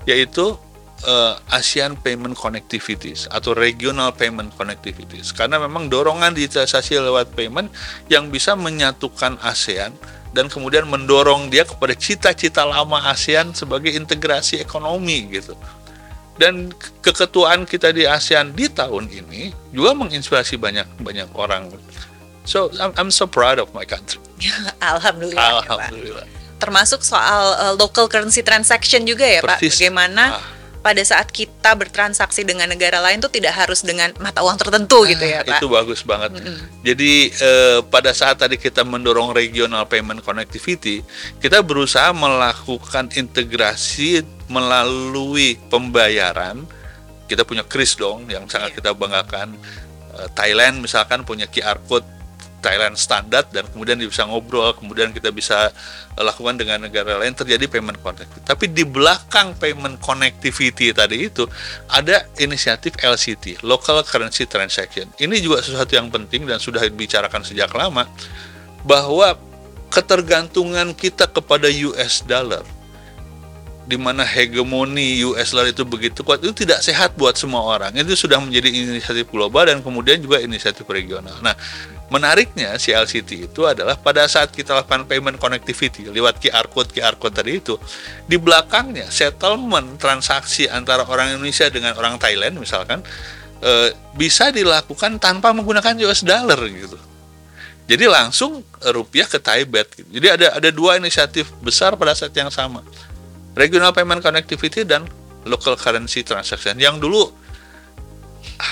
yaitu 0.08 0.58
uh, 1.06 1.34
ASEAN 1.54 1.94
Payment 2.00 2.34
Connectivities 2.34 3.30
atau 3.30 3.54
Regional 3.54 4.10
Payment 4.16 4.50
Connectivities. 4.58 5.30
Karena 5.30 5.62
memang 5.62 5.86
dorongan 5.86 6.34
digitalisasi 6.34 6.98
lewat 6.98 7.32
payment 7.38 7.70
yang 8.10 8.28
bisa 8.28 8.58
menyatukan 8.58 9.38
ASEAN 9.40 9.94
dan 10.30 10.46
kemudian 10.46 10.86
mendorong 10.86 11.50
dia 11.50 11.66
kepada 11.66 11.94
cita-cita 11.94 12.62
lama 12.62 13.10
ASEAN 13.10 13.50
sebagai 13.54 13.90
integrasi 13.90 14.62
ekonomi 14.62 15.26
gitu. 15.30 15.58
Dan 16.40 16.72
keketuaan 17.04 17.68
kita 17.68 17.92
di 17.92 18.08
ASEAN 18.08 18.56
di 18.56 18.70
tahun 18.70 19.10
ini 19.12 19.52
juga 19.74 19.92
menginspirasi 19.92 20.56
banyak 20.56 20.88
banyak 21.02 21.28
orang. 21.36 21.68
So 22.48 22.72
I'm, 22.80 22.96
I'm 22.96 23.10
so 23.12 23.28
proud 23.28 23.60
of 23.60 23.74
my 23.76 23.84
country. 23.84 24.22
Alhamdulillah. 24.80 25.62
Alhamdulillah. 25.68 26.24
Ya, 26.24 26.32
Pak. 26.32 26.58
Termasuk 26.60 27.04
soal 27.04 27.56
uh, 27.60 27.74
local 27.76 28.08
currency 28.08 28.40
transaction 28.40 29.04
juga 29.04 29.28
ya 29.28 29.44
Persis. 29.44 29.76
Pak. 29.76 29.76
Bagaimana 29.76 30.24
ah 30.40 30.59
pada 30.80 31.02
saat 31.04 31.28
kita 31.28 31.76
bertransaksi 31.76 32.40
dengan 32.44 32.64
negara 32.68 33.04
lain 33.04 33.20
tuh 33.20 33.28
tidak 33.28 33.52
harus 33.52 33.84
dengan 33.84 34.12
mata 34.16 34.40
uang 34.40 34.56
tertentu 34.56 35.04
gitu 35.04 35.20
ya 35.20 35.44
Pak. 35.44 35.60
Itu 35.60 35.68
bagus 35.68 36.00
banget. 36.00 36.36
Mm 36.36 36.40
-hmm. 36.40 36.56
Jadi 36.84 37.12
eh, 37.30 37.78
pada 37.84 38.10
saat 38.16 38.40
tadi 38.40 38.56
kita 38.56 38.80
mendorong 38.84 39.36
regional 39.36 39.84
payment 39.84 40.24
connectivity, 40.24 41.04
kita 41.40 41.60
berusaha 41.60 42.12
melakukan 42.16 43.12
integrasi 43.12 44.24
melalui 44.48 45.60
pembayaran. 45.68 46.64
Kita 47.28 47.46
punya 47.46 47.62
kris 47.62 47.94
dong 47.94 48.26
yang 48.26 48.48
sangat 48.48 48.74
yeah. 48.74 48.76
kita 48.80 48.90
banggakan. 48.96 49.54
Eh, 50.16 50.28
Thailand 50.32 50.80
misalkan 50.80 51.28
punya 51.28 51.44
QR 51.44 51.76
code 51.84 52.19
Thailand 52.60 52.94
standar 52.94 53.48
dan 53.48 53.66
kemudian 53.72 53.96
bisa 53.98 54.28
ngobrol, 54.28 54.76
kemudian 54.76 55.10
kita 55.10 55.32
bisa 55.32 55.72
lakukan 56.14 56.60
dengan 56.60 56.84
negara 56.84 57.16
lain 57.16 57.32
terjadi 57.32 57.66
payment 57.66 57.98
connectivity. 58.04 58.44
Tapi 58.44 58.64
di 58.70 58.84
belakang 58.84 59.56
payment 59.56 59.96
connectivity 59.98 60.92
tadi 60.92 61.26
itu 61.32 61.48
ada 61.88 62.28
inisiatif 62.36 63.00
LCT, 63.00 63.64
Local 63.64 64.04
Currency 64.04 64.44
Transaction. 64.44 65.08
Ini 65.16 65.40
juga 65.40 65.64
sesuatu 65.64 65.96
yang 65.96 66.12
penting 66.12 66.44
dan 66.44 66.60
sudah 66.60 66.84
dibicarakan 66.84 67.42
sejak 67.42 67.72
lama 67.72 68.04
bahwa 68.84 69.36
ketergantungan 69.90 70.94
kita 70.94 71.26
kepada 71.26 71.66
US 71.66 72.22
dollar 72.22 72.62
di 73.90 73.98
mana 73.98 74.22
hegemoni 74.22 75.18
US 75.26 75.50
dollar 75.50 75.74
itu 75.74 75.82
begitu 75.82 76.22
kuat 76.22 76.38
itu 76.46 76.62
tidak 76.62 76.78
sehat 76.78 77.18
buat 77.18 77.34
semua 77.34 77.66
orang. 77.66 77.90
Itu 77.98 78.14
sudah 78.14 78.38
menjadi 78.38 78.70
inisiatif 78.70 79.26
global 79.34 79.66
dan 79.66 79.82
kemudian 79.82 80.22
juga 80.22 80.38
inisiatif 80.38 80.86
regional. 80.86 81.34
Nah, 81.42 81.58
menariknya 82.10 82.74
si 82.76 82.90
LCT 82.90 83.50
itu 83.54 83.62
adalah 83.64 83.94
pada 83.94 84.26
saat 84.26 84.50
kita 84.50 84.82
lakukan 84.82 85.06
payment 85.06 85.38
connectivity 85.38 86.10
lewat 86.10 86.42
QR 86.42 86.66
code 86.66 86.90
QR 86.90 87.14
code 87.14 87.38
tadi 87.38 87.62
itu 87.62 87.78
di 88.26 88.34
belakangnya 88.34 89.06
settlement 89.06 89.94
transaksi 89.96 90.66
antara 90.66 91.06
orang 91.06 91.38
Indonesia 91.38 91.70
dengan 91.70 91.94
orang 91.94 92.18
Thailand 92.18 92.58
misalkan 92.58 92.98
e, 93.62 93.94
bisa 94.18 94.50
dilakukan 94.50 95.22
tanpa 95.22 95.54
menggunakan 95.54 95.94
US 96.10 96.26
dollar 96.26 96.58
gitu. 96.66 96.98
Jadi 97.86 98.06
langsung 98.06 98.62
rupiah 98.94 99.26
ke 99.26 99.42
Thai. 99.42 99.66
Gitu. 99.66 100.06
Jadi 100.14 100.26
ada 100.30 100.46
ada 100.62 100.70
dua 100.70 100.98
inisiatif 100.98 101.50
besar 101.58 101.98
pada 101.98 102.14
saat 102.14 102.34
yang 102.34 102.50
sama. 102.50 102.86
Regional 103.58 103.90
payment 103.90 104.22
connectivity 104.22 104.86
dan 104.86 105.06
local 105.46 105.74
currency 105.74 106.22
transaction 106.22 106.78
yang 106.78 107.02
dulu 107.02 107.34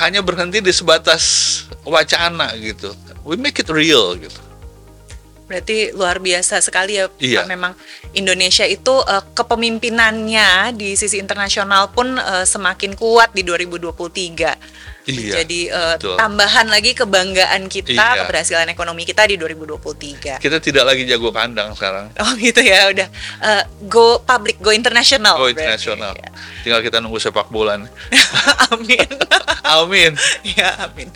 hanya 0.05 0.21
berhenti 0.21 0.61
di 0.61 0.71
sebatas 0.71 1.65
wacana 1.83 2.53
gitu 2.61 2.93
we 3.25 3.35
make 3.41 3.57
it 3.57 3.69
real 3.73 4.13
gitu 4.15 4.49
Berarti 5.49 5.97
luar 5.97 6.21
biasa 6.21 6.61
sekali 6.61 7.01
ya 7.01 7.09
iya. 7.17 7.49
Memang 7.49 7.73
Indonesia 8.13 8.69
itu 8.69 8.93
uh, 8.93 9.25
kepemimpinannya 9.33 10.77
di 10.77 10.93
sisi 10.93 11.17
internasional 11.17 11.89
pun 11.89 12.21
uh, 12.21 12.45
semakin 12.45 12.93
kuat 12.93 13.33
di 13.33 13.41
2023. 13.41 14.88
Iya, 15.09 15.41
Jadi 15.41 15.73
uh, 15.73 15.97
tambahan 15.97 16.69
lagi 16.69 16.93
kebanggaan 16.93 17.65
kita, 17.73 17.97
iya. 17.97 18.29
keberhasilan 18.29 18.69
ekonomi 18.69 19.09
kita 19.09 19.25
di 19.25 19.41
2023. 19.41 20.37
Kita 20.37 20.61
tidak 20.61 20.85
lagi 20.85 21.09
jago 21.09 21.33
kandang 21.33 21.73
sekarang. 21.73 22.13
Oh 22.21 22.37
gitu 22.37 22.61
ya, 22.61 22.93
udah 22.93 23.09
uh, 23.41 23.63
go 23.89 24.21
public, 24.21 24.61
go 24.61 24.69
international. 24.69 25.41
Go 25.41 25.49
international. 25.49 26.13
Ya. 26.13 26.29
Tinggal 26.61 26.85
kita 26.85 27.01
nunggu 27.01 27.17
sepak 27.17 27.49
bola. 27.49 27.81
amin. 28.69 29.09
amin. 29.81 30.13
Ya, 30.45 30.77
amin 30.77 31.09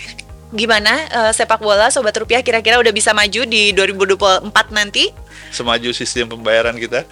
gimana 0.53 0.93
uh, 1.17 1.33
sepak 1.33 1.65
bola 1.65 1.89
sobat 1.89 2.13
rupiah 2.13 2.45
kira-kira 2.45 2.77
udah 2.77 2.93
bisa 2.93 3.17
maju 3.17 3.49
di 3.49 3.73
2024 3.73 4.53
nanti? 4.69 5.09
Semaju 5.53 5.93
sistem 5.93 6.33
pembayaran 6.33 6.73
kita. 6.81 7.05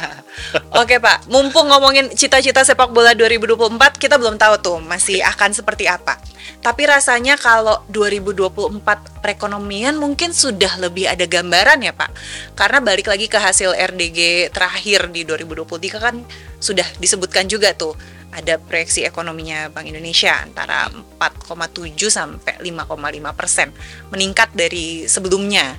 Oke 0.80 1.00
Pak, 1.00 1.26
mumpung 1.32 1.66
ngomongin 1.72 2.12
cita-cita 2.12 2.60
sepak 2.60 2.92
bola 2.92 3.16
2024, 3.16 3.96
kita 3.96 4.20
belum 4.20 4.36
tahu 4.36 4.54
tuh 4.60 4.78
masih 4.84 5.24
akan 5.24 5.56
seperti 5.56 5.88
apa. 5.88 6.20
Tapi 6.60 6.84
rasanya 6.84 7.40
kalau 7.40 7.80
2024 7.88 9.24
perekonomian 9.24 9.96
mungkin 9.96 10.36
sudah 10.36 10.76
lebih 10.76 11.08
ada 11.08 11.24
gambaran 11.24 11.80
ya 11.80 11.96
Pak. 11.96 12.10
Karena 12.52 12.84
balik 12.84 13.08
lagi 13.08 13.32
ke 13.32 13.40
hasil 13.40 13.72
RDG 13.72 14.52
terakhir 14.52 15.08
di 15.08 15.24
2023 15.24 15.96
kan 15.96 16.20
sudah 16.60 16.84
disebutkan 17.00 17.48
juga 17.48 17.72
tuh 17.72 17.96
ada 18.30 18.60
proyeksi 18.62 19.02
ekonominya 19.02 19.72
Bank 19.74 19.90
Indonesia 19.90 20.38
antara 20.38 20.86
4,7 21.18 21.96
sampai 22.12 22.62
5,5 22.62 23.38
persen 23.38 23.68
meningkat 24.12 24.54
dari 24.54 25.08
sebelumnya. 25.10 25.74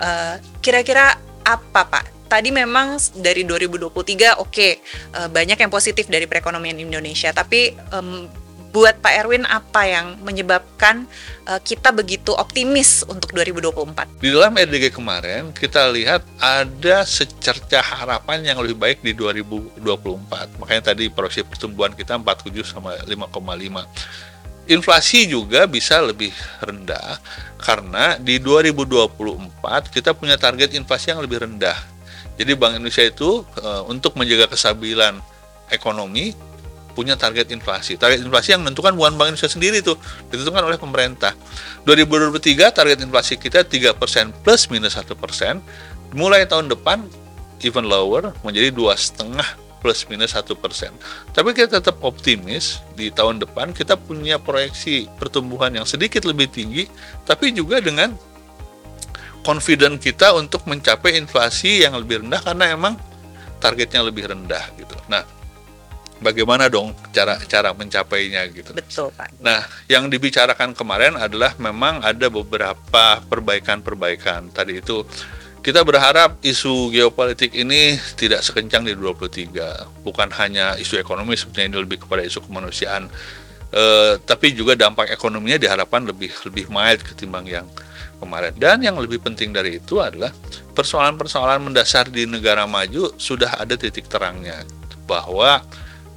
Uh, 0.00 0.34
kira-kira 0.64 1.18
apa 1.44 1.82
Pak? 1.86 2.04
Tadi 2.24 2.50
memang 2.50 2.98
dari 3.14 3.46
2023 3.46 3.90
oke 3.90 4.48
okay, 4.48 4.80
uh, 5.14 5.28
banyak 5.28 5.60
yang 5.60 5.70
positif 5.70 6.08
dari 6.08 6.24
perekonomian 6.26 6.80
Indonesia, 6.80 7.30
tapi 7.30 7.76
um, 7.94 8.26
buat 8.74 8.98
Pak 8.98 9.14
Erwin 9.22 9.46
apa 9.46 9.86
yang 9.86 10.18
menyebabkan 10.26 11.06
uh, 11.46 11.62
kita 11.62 11.94
begitu 11.94 12.34
optimis 12.34 13.06
untuk 13.06 13.30
2024? 13.30 14.18
Di 14.18 14.34
dalam 14.34 14.50
RDG 14.58 14.90
kemarin 14.90 15.54
kita 15.54 15.86
lihat 15.94 16.26
ada 16.42 17.06
secercah 17.06 17.86
harapan 17.86 18.42
yang 18.42 18.58
lebih 18.58 18.74
baik 18.74 18.98
di 19.06 19.14
2024. 19.14 20.58
Makanya 20.58 20.90
tadi 20.90 21.06
proyeksi 21.06 21.46
pertumbuhan 21.46 21.94
kita 21.94 22.18
47 22.18 22.66
sama 22.66 22.98
5,5 23.06 24.33
inflasi 24.64 25.28
juga 25.28 25.68
bisa 25.68 26.00
lebih 26.00 26.32
rendah 26.64 27.20
karena 27.60 28.16
di 28.20 28.40
2024 28.40 29.92
kita 29.92 30.12
punya 30.12 30.36
target 30.36 30.76
inflasi 30.76 31.12
yang 31.12 31.24
lebih 31.24 31.44
rendah. 31.44 31.76
Jadi 32.34 32.52
Bank 32.58 32.76
Indonesia 32.76 33.04
itu 33.04 33.46
e, 33.56 33.68
untuk 33.88 34.18
menjaga 34.18 34.50
kestabilan 34.50 35.20
ekonomi 35.70 36.34
punya 36.92 37.18
target 37.18 37.50
inflasi. 37.50 37.96
Target 37.96 38.22
inflasi 38.22 38.54
yang 38.54 38.62
menentukan 38.66 38.92
bukan 38.94 39.16
Bank 39.16 39.34
Indonesia 39.34 39.50
sendiri 39.50 39.80
tuh, 39.80 39.96
ditentukan 40.28 40.62
oleh 40.66 40.78
pemerintah. 40.78 41.32
2023 41.88 42.70
target 42.70 42.98
inflasi 43.02 43.34
kita 43.40 43.64
3% 43.64 44.44
plus 44.44 44.68
minus 44.68 44.94
1%. 44.98 45.08
Mulai 46.14 46.46
tahun 46.46 46.70
depan 46.70 47.02
even 47.64 47.88
lower 47.88 48.30
menjadi 48.46 48.70
dua 48.70 48.94
setengah 48.94 49.63
plus 49.84 50.08
minus 50.08 50.32
satu 50.32 50.56
persen. 50.56 50.96
Tapi 51.36 51.52
kita 51.52 51.76
tetap 51.76 52.00
optimis 52.00 52.80
di 52.96 53.12
tahun 53.12 53.44
depan 53.44 53.76
kita 53.76 54.00
punya 54.00 54.40
proyeksi 54.40 55.12
pertumbuhan 55.20 55.76
yang 55.76 55.84
sedikit 55.84 56.24
lebih 56.24 56.48
tinggi, 56.48 56.88
tapi 57.28 57.52
juga 57.52 57.84
dengan 57.84 58.16
confident 59.44 60.00
kita 60.00 60.32
untuk 60.32 60.64
mencapai 60.64 61.20
inflasi 61.20 61.84
yang 61.84 62.00
lebih 62.00 62.24
rendah 62.24 62.40
karena 62.40 62.72
emang 62.72 62.96
targetnya 63.60 64.00
lebih 64.00 64.32
rendah 64.32 64.72
gitu. 64.80 64.96
Nah, 65.12 65.20
bagaimana 66.24 66.72
dong 66.72 66.96
cara 67.12 67.36
cara 67.44 67.76
mencapainya 67.76 68.48
gitu. 68.48 68.72
Betul 68.72 69.12
Pak. 69.12 69.36
Nah, 69.44 69.68
yang 69.92 70.08
dibicarakan 70.08 70.72
kemarin 70.72 71.20
adalah 71.20 71.52
memang 71.60 72.00
ada 72.00 72.32
beberapa 72.32 73.20
perbaikan-perbaikan. 73.20 74.48
Tadi 74.48 74.80
itu 74.80 75.04
kita 75.64 75.80
berharap 75.80 76.36
isu 76.44 76.92
geopolitik 76.92 77.56
ini 77.56 77.96
tidak 78.20 78.44
sekencang 78.44 78.84
di 78.84 78.92
2023. 78.92 80.04
Bukan 80.04 80.28
hanya 80.36 80.76
isu 80.76 81.00
ekonomi 81.00 81.40
sebenarnya 81.40 81.72
ini 81.72 81.78
lebih 81.80 82.04
kepada 82.04 82.20
isu 82.20 82.44
kemanusiaan. 82.44 83.08
E, 83.72 83.82
tapi 84.28 84.52
juga 84.52 84.76
dampak 84.76 85.08
ekonominya 85.08 85.56
diharapkan 85.56 86.04
lebih 86.04 86.28
lebih 86.44 86.68
mild 86.68 87.00
ketimbang 87.00 87.48
yang 87.48 87.64
kemarin. 88.20 88.52
Dan 88.60 88.84
yang 88.84 89.00
lebih 89.00 89.24
penting 89.24 89.56
dari 89.56 89.80
itu 89.80 90.04
adalah 90.04 90.36
persoalan-persoalan 90.76 91.72
mendasar 91.72 92.12
di 92.12 92.28
negara 92.28 92.68
maju 92.68 93.16
sudah 93.16 93.56
ada 93.56 93.72
titik 93.80 94.04
terangnya 94.04 94.68
bahwa 95.08 95.64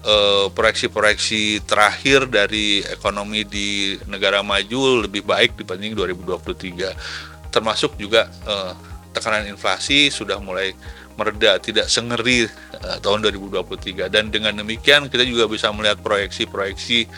eh, 0.04 0.46
proyeksi-proyeksi 0.51 1.63
terakhir 1.63 2.27
dari 2.27 2.84
ekonomi 2.84 3.48
di 3.48 3.96
negara 4.12 4.44
maju 4.44 5.08
lebih 5.08 5.24
baik 5.24 5.56
dibanding 5.56 5.96
2023 5.96 7.48
termasuk 7.48 7.96
juga 7.96 8.27
eh, 8.44 8.97
tekanan 9.17 9.50
inflasi 9.50 10.13
sudah 10.13 10.38
mulai 10.38 10.77
mereda 11.17 11.57
tidak 11.57 11.89
sengeri 11.89 12.45
uh, 12.77 12.97
tahun 13.01 13.25
2023 13.33 14.13
dan 14.13 14.29
dengan 14.29 14.53
demikian 14.62 15.09
kita 15.09 15.25
juga 15.25 15.50
bisa 15.50 15.74
melihat 15.74 15.97
proyeksi-proyeksi 16.05 17.09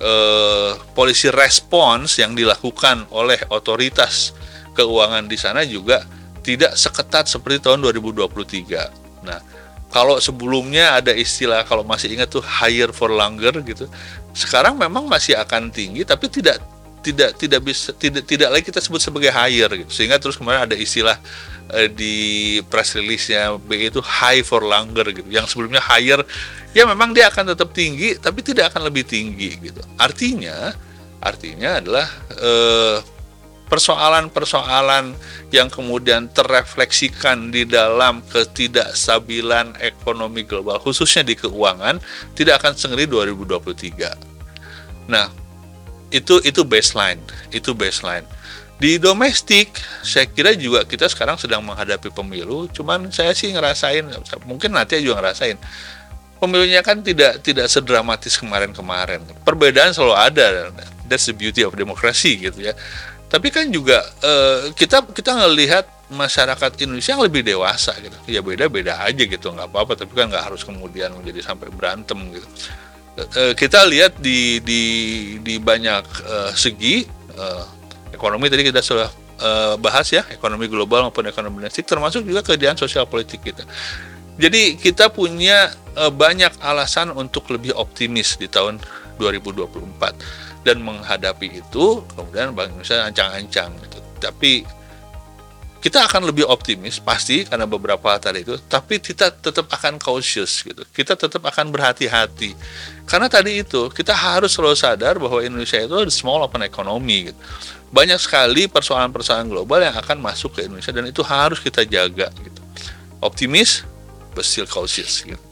uh, 0.00 0.78
polisi 0.94 1.28
respons 1.28 2.22
yang 2.22 2.38
dilakukan 2.38 3.10
oleh 3.10 3.38
otoritas 3.50 4.32
keuangan 4.72 5.26
di 5.26 5.36
sana 5.36 5.66
juga 5.66 6.06
tidak 6.40 6.72
seketat 6.78 7.28
seperti 7.28 7.68
tahun 7.68 7.84
2023. 7.84 9.26
Nah, 9.28 9.40
kalau 9.92 10.16
sebelumnya 10.22 11.02
ada 11.02 11.12
istilah 11.12 11.66
kalau 11.68 11.84
masih 11.84 12.14
ingat 12.14 12.32
tuh 12.32 12.40
higher 12.40 12.94
for 12.94 13.12
longer 13.12 13.52
gitu. 13.66 13.90
Sekarang 14.32 14.78
memang 14.78 15.10
masih 15.10 15.36
akan 15.36 15.68
tinggi 15.68 16.06
tapi 16.06 16.30
tidak 16.30 16.62
tidak 17.00 17.36
tidak 17.40 17.60
bisa 17.64 17.90
tidak 17.96 18.28
tidak 18.28 18.48
lagi 18.52 18.64
kita 18.68 18.80
sebut 18.80 19.00
sebagai 19.00 19.32
higher 19.32 19.68
gitu. 19.72 19.90
Sehingga 19.90 20.20
terus 20.20 20.36
kemarin 20.36 20.68
ada 20.68 20.76
istilah 20.76 21.16
uh, 21.72 21.88
di 21.88 22.60
press 22.68 22.96
release-nya 22.96 23.56
BI 23.56 23.88
itu 23.88 24.04
high 24.04 24.44
for 24.44 24.64
longer 24.64 25.08
gitu. 25.10 25.28
Yang 25.28 25.56
sebelumnya 25.56 25.80
higher 25.80 26.20
ya 26.76 26.84
memang 26.84 27.16
dia 27.16 27.32
akan 27.32 27.56
tetap 27.56 27.72
tinggi 27.72 28.16
tapi 28.20 28.44
tidak 28.44 28.72
akan 28.72 28.92
lebih 28.92 29.08
tinggi 29.08 29.56
gitu. 29.58 29.80
Artinya 29.96 30.76
artinya 31.20 31.80
adalah 31.80 32.08
uh, 32.40 32.98
persoalan-persoalan 33.70 35.14
yang 35.54 35.70
kemudian 35.70 36.26
terrefleksikan 36.34 37.54
di 37.54 37.62
dalam 37.62 38.18
ketidakstabilan 38.26 39.78
ekonomi 39.78 40.42
global 40.42 40.82
khususnya 40.82 41.22
di 41.22 41.38
keuangan 41.38 42.02
tidak 42.34 42.58
akan 42.60 42.74
sengeri 42.74 43.06
2023. 43.06 45.06
Nah, 45.06 45.30
itu 46.10 46.42
itu 46.42 46.62
baseline, 46.66 47.22
itu 47.54 47.74
baseline. 47.74 48.26
Di 48.80 48.96
domestik, 48.96 49.76
saya 50.00 50.24
kira 50.24 50.56
juga 50.56 50.88
kita 50.88 51.04
sekarang 51.06 51.36
sedang 51.36 51.60
menghadapi 51.60 52.08
pemilu, 52.10 52.64
cuman 52.72 53.12
saya 53.12 53.36
sih 53.36 53.52
ngerasain, 53.52 54.08
mungkin 54.48 54.72
nanti 54.72 54.96
juga 55.04 55.20
ngerasain, 55.20 55.60
pemilunya 56.40 56.80
kan 56.80 57.04
tidak 57.04 57.44
tidak 57.44 57.68
sedramatis 57.68 58.40
kemarin-kemarin. 58.40 59.20
Perbedaan 59.44 59.92
selalu 59.92 60.16
ada, 60.16 60.46
that's 61.10 61.26
the 61.26 61.34
beauty 61.34 61.66
of 61.66 61.74
democracy 61.74 62.38
gitu 62.38 62.70
ya 62.70 62.74
tapi 63.30 63.50
kan 63.54 63.66
juga 63.70 64.02
uh, 64.22 64.74
kita 64.74 65.06
kita 65.10 65.34
ngelihat 65.38 65.86
masyarakat 66.10 66.70
Indonesia 66.82 67.14
yang 67.14 67.22
lebih 67.22 67.42
dewasa 67.46 67.94
gitu 68.02 68.14
ya 68.26 68.42
beda 68.42 68.66
beda 68.66 69.06
aja 69.06 69.22
gitu 69.22 69.54
nggak 69.54 69.70
apa 69.70 69.78
apa 69.86 69.92
tapi 69.94 70.12
kan 70.18 70.26
nggak 70.30 70.50
harus 70.50 70.66
kemudian 70.66 71.14
menjadi 71.14 71.54
sampai 71.54 71.70
berantem 71.70 72.18
gitu 72.34 72.46
uh, 73.36 73.52
kita 73.54 73.84
lihat 73.86 74.18
di 74.18 74.60
di 74.64 74.82
di 75.40 75.54
banyak 75.60 76.04
uh, 76.24 76.50
segi 76.56 77.04
uh, 77.36 77.64
ekonomi 78.14 78.48
tadi 78.48 78.66
kita 78.66 78.80
sudah 78.80 79.08
uh, 79.40 79.74
bahas 79.80 80.08
ya 80.10 80.24
ekonomi 80.32 80.66
global 80.66 81.08
maupun 81.08 81.28
ekonomi 81.28 81.64
domestik 81.64 81.86
termasuk 81.86 82.24
juga 82.24 82.40
kejadian 82.44 82.76
sosial 82.76 83.04
politik 83.04 83.44
kita 83.44 83.64
jadi 84.40 84.80
kita 84.80 85.12
punya 85.12 85.68
uh, 86.00 86.08
banyak 86.08 86.56
alasan 86.64 87.12
untuk 87.12 87.52
lebih 87.52 87.76
optimis 87.76 88.40
di 88.40 88.48
tahun 88.48 88.80
2024 89.20 90.64
dan 90.64 90.80
menghadapi 90.80 91.60
itu 91.60 92.04
kemudian 92.16 92.56
Bank 92.56 92.72
Indonesia 92.72 93.04
ancang-ancang 93.04 93.70
gitu. 93.84 93.98
Tapi 94.20 94.64
kita 95.80 96.04
akan 96.04 96.28
lebih 96.28 96.44
optimis 96.44 97.00
pasti 97.00 97.48
karena 97.48 97.64
beberapa 97.64 98.12
tadi 98.20 98.44
itu, 98.44 98.60
tapi 98.68 99.00
kita 99.00 99.32
tetap 99.32 99.64
akan 99.72 99.96
cautious 99.96 100.60
gitu. 100.60 100.84
Kita 100.92 101.16
tetap 101.16 101.40
akan 101.40 101.72
berhati-hati. 101.72 102.52
Karena 103.08 103.32
tadi 103.32 103.64
itu 103.64 103.88
kita 103.88 104.12
harus 104.12 104.52
selalu 104.52 104.76
sadar 104.76 105.16
bahwa 105.16 105.40
Indonesia 105.40 105.80
itu 105.80 105.96
small 106.12 106.44
open 106.44 106.68
economy 106.68 107.32
gitu. 107.32 107.40
Banyak 107.90 108.20
sekali 108.20 108.68
persoalan-persoalan 108.68 109.48
global 109.48 109.80
yang 109.82 109.96
akan 109.96 110.20
masuk 110.20 110.60
ke 110.60 110.68
Indonesia 110.68 110.92
dan 110.92 111.08
itu 111.08 111.24
harus 111.24 111.58
kita 111.58 111.82
jaga 111.88 112.28
gitu. 112.28 112.60
Optimis, 113.24 113.82
but 114.36 114.44
still 114.44 114.68
cautious 114.68 115.24
gitu. 115.24 115.49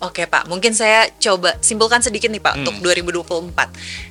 Oke 0.00 0.24
Pak, 0.24 0.48
mungkin 0.48 0.72
saya 0.72 1.12
coba 1.20 1.60
simpulkan 1.60 2.00
sedikit 2.00 2.32
nih 2.32 2.40
Pak 2.40 2.56
hmm. 2.56 2.60
untuk 2.64 2.76
2024. 2.80 3.52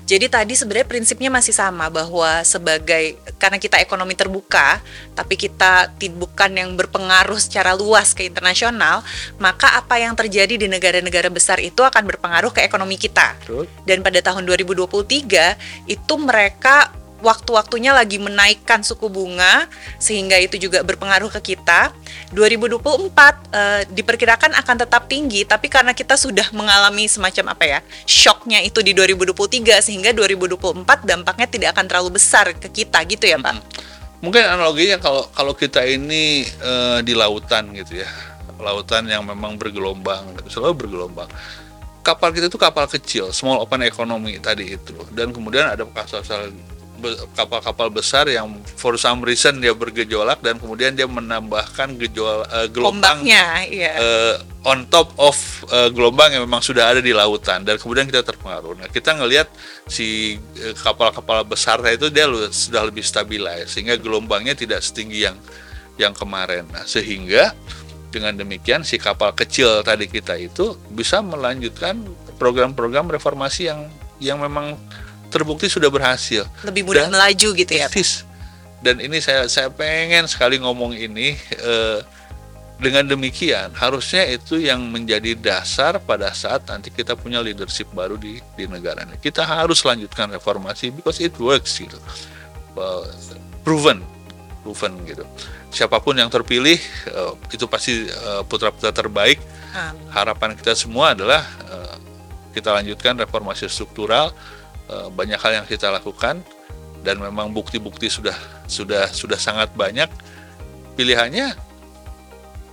Jadi 0.05 0.25
tadi 0.29 0.53
sebenarnya 0.53 0.85
prinsipnya 0.85 1.33
masih 1.33 1.49
sama 1.49 1.89
bahwa 1.89 2.45
sebagai 2.45 3.17
karena 3.41 3.57
kita 3.57 3.81
ekonomi 3.81 4.13
terbuka, 4.13 4.85
tapi 5.17 5.33
kita 5.33 5.89
bukan 6.13 6.51
yang 6.53 6.77
berpengaruh 6.77 7.41
secara 7.41 7.73
luas 7.73 8.13
ke 8.13 8.29
internasional, 8.29 9.01
maka 9.41 9.81
apa 9.81 9.97
yang 9.97 10.13
terjadi 10.13 10.61
di 10.61 10.69
negara-negara 10.69 11.33
besar 11.33 11.57
itu 11.57 11.81
akan 11.81 12.05
berpengaruh 12.05 12.53
ke 12.53 12.61
ekonomi 12.61 12.93
kita. 12.93 13.33
Dan 13.81 14.05
pada 14.05 14.21
tahun 14.21 14.45
2023 14.45 15.89
itu 15.89 16.13
mereka 16.21 16.93
waktu-waktunya 17.19 17.91
lagi 17.91 18.17
menaikkan 18.19 18.83
suku 18.83 19.07
bunga 19.11 19.67
sehingga 19.99 20.39
itu 20.39 20.55
juga 20.59 20.83
berpengaruh 20.83 21.29
ke 21.39 21.53
kita. 21.55 21.91
2024 22.31 22.79
uh, 22.81 23.81
diperkirakan 23.91 24.55
akan 24.55 24.75
tetap 24.79 25.07
tinggi 25.09 25.43
tapi 25.43 25.67
karena 25.67 25.91
kita 25.91 26.15
sudah 26.15 26.49
mengalami 26.55 27.05
semacam 27.09 27.55
apa 27.55 27.65
ya? 27.65 27.79
shocknya 28.09 28.63
itu 28.63 28.81
di 28.81 28.91
2023 28.95 29.79
sehingga 29.85 30.11
2024 30.15 30.85
dampaknya 31.05 31.47
tidak 31.47 31.69
akan 31.77 31.85
terlalu 31.85 32.09
besar 32.17 32.51
ke 32.55 32.67
kita 32.71 32.99
gitu 33.07 33.25
ya, 33.27 33.37
Pak. 33.39 33.53
Hmm. 33.55 33.63
Mungkin 34.19 34.43
analoginya 34.43 34.99
kalau 34.99 35.23
kalau 35.31 35.55
kita 35.55 35.79
ini 35.87 36.43
uh, 36.59 36.99
di 36.99 37.15
lautan 37.15 37.71
gitu 37.71 38.03
ya. 38.03 38.09
Lautan 38.59 39.07
yang 39.07 39.23
memang 39.23 39.55
bergelombang, 39.55 40.35
selalu 40.51 40.83
bergelombang 40.83 41.31
kapal 42.09 42.33
kita 42.33 42.47
itu 42.49 42.59
kapal 42.59 42.89
kecil, 42.89 43.29
small 43.35 43.61
open 43.61 43.85
economy 43.85 44.39
tadi 44.39 44.73
itu, 44.73 44.95
dan 45.13 45.29
kemudian 45.29 45.69
ada 45.69 45.85
kapal 45.85 46.25
kapal-kapal 47.33 47.89
besar 47.89 48.29
yang 48.29 48.51
for 48.77 48.95
some 48.99 49.23
reason 49.23 49.57
dia 49.57 49.73
bergejolak 49.73 50.39
dan 50.43 50.59
kemudian 50.59 50.93
dia 50.93 51.07
menambahkan 51.07 51.97
gejol 51.97 52.45
uh, 52.45 52.67
gelombang 52.69 53.23
iya. 53.67 53.91
uh, 53.97 54.35
on 54.67 54.85
top 54.91 55.15
of 55.15 55.35
uh, 55.71 55.87
gelombang 55.89 56.35
yang 56.35 56.43
memang 56.43 56.59
sudah 56.59 56.91
ada 56.91 56.99
di 56.99 57.15
lautan 57.15 57.63
dan 57.63 57.79
kemudian 57.79 58.05
kita 58.05 58.21
terpengaruh. 58.21 58.75
Nah 58.75 58.87
kita 58.91 59.15
ngelihat 59.15 59.47
si 59.87 60.37
kapal-kapal 60.83 61.47
besar 61.47 61.79
itu 61.87 62.11
dia 62.11 62.27
sudah 62.51 62.85
lebih 62.87 63.01
stabil 63.01 63.41
sehingga 63.65 63.95
gelombangnya 63.95 64.53
tidak 64.53 64.83
setinggi 64.83 65.25
yang 65.31 65.37
yang 65.95 66.11
kemarin. 66.11 66.67
Nah 66.69 66.83
sehingga 66.83 67.55
dengan 68.09 68.35
demikian 68.35 68.81
si 68.81 68.97
kapal 68.97 69.31
kecil 69.37 69.85
tadi 69.85 70.09
kita 70.09 70.35
itu 70.35 70.75
bisa 70.91 71.21
melanjutkan 71.21 72.01
program-program 72.41 73.07
reformasi 73.09 73.69
yang 73.69 73.85
yang 74.19 74.37
memang 74.41 74.75
terbukti 75.29 75.69
sudah 75.69 75.87
berhasil. 75.87 76.43
Lebih 76.65 76.83
mudah 76.89 77.07
dan, 77.07 77.13
melaju 77.13 77.49
gitu 77.55 77.73
ya. 77.73 77.87
Persis. 77.87 78.25
Dan 78.81 78.99
ini 78.99 79.21
saya 79.21 79.45
saya 79.47 79.69
pengen 79.69 80.25
sekali 80.25 80.57
ngomong 80.59 80.97
ini 80.97 81.37
eh, 81.61 81.99
dengan 82.79 83.03
demikian 83.03 83.75
harusnya 83.75 84.23
itu 84.23 84.55
yang 84.55 84.79
menjadi 84.87 85.35
dasar 85.35 85.99
pada 85.99 86.31
saat 86.31 86.63
nanti 86.71 86.87
kita 86.87 87.13
punya 87.19 87.43
leadership 87.43 87.91
baru 87.91 88.15
di 88.15 88.39
di 88.55 88.65
negara 88.65 89.05
ini. 89.05 89.19
Kita 89.19 89.45
harus 89.45 89.83
lanjutkan 89.83 90.31
reformasi 90.33 90.89
because 90.91 91.21
it 91.21 91.35
works 91.37 91.77
gitu. 91.79 91.99
proven, 93.59 93.99
proven 94.63 94.95
gitu. 95.03 95.27
Siapa 95.67 95.99
pun 95.99 96.15
yang 96.15 96.31
terpilih 96.31 96.79
uh, 97.11 97.35
itu 97.51 97.67
pasti 97.67 98.07
uh, 98.07 98.47
putra-putra 98.47 98.95
terbaik. 98.95 99.43
Amin. 99.75 100.07
Harapan 100.07 100.55
kita 100.55 100.71
semua 100.79 101.11
adalah 101.11 101.43
uh, 101.67 101.99
kita 102.55 102.71
lanjutkan 102.71 103.19
reformasi 103.19 103.67
struktural 103.67 104.31
Eh, 104.31 104.58
banyak 104.89 105.37
hal 105.37 105.51
yang 105.61 105.67
kita 105.69 105.93
lakukan 105.93 106.41
dan 107.03 107.15
memang 107.19 107.51
bukti-bukti 107.55 108.11
sudah 108.11 108.35
sudah 108.67 109.07
sudah 109.11 109.39
sangat 109.39 109.71
banyak 109.75 110.07
pilihannya 110.99 111.55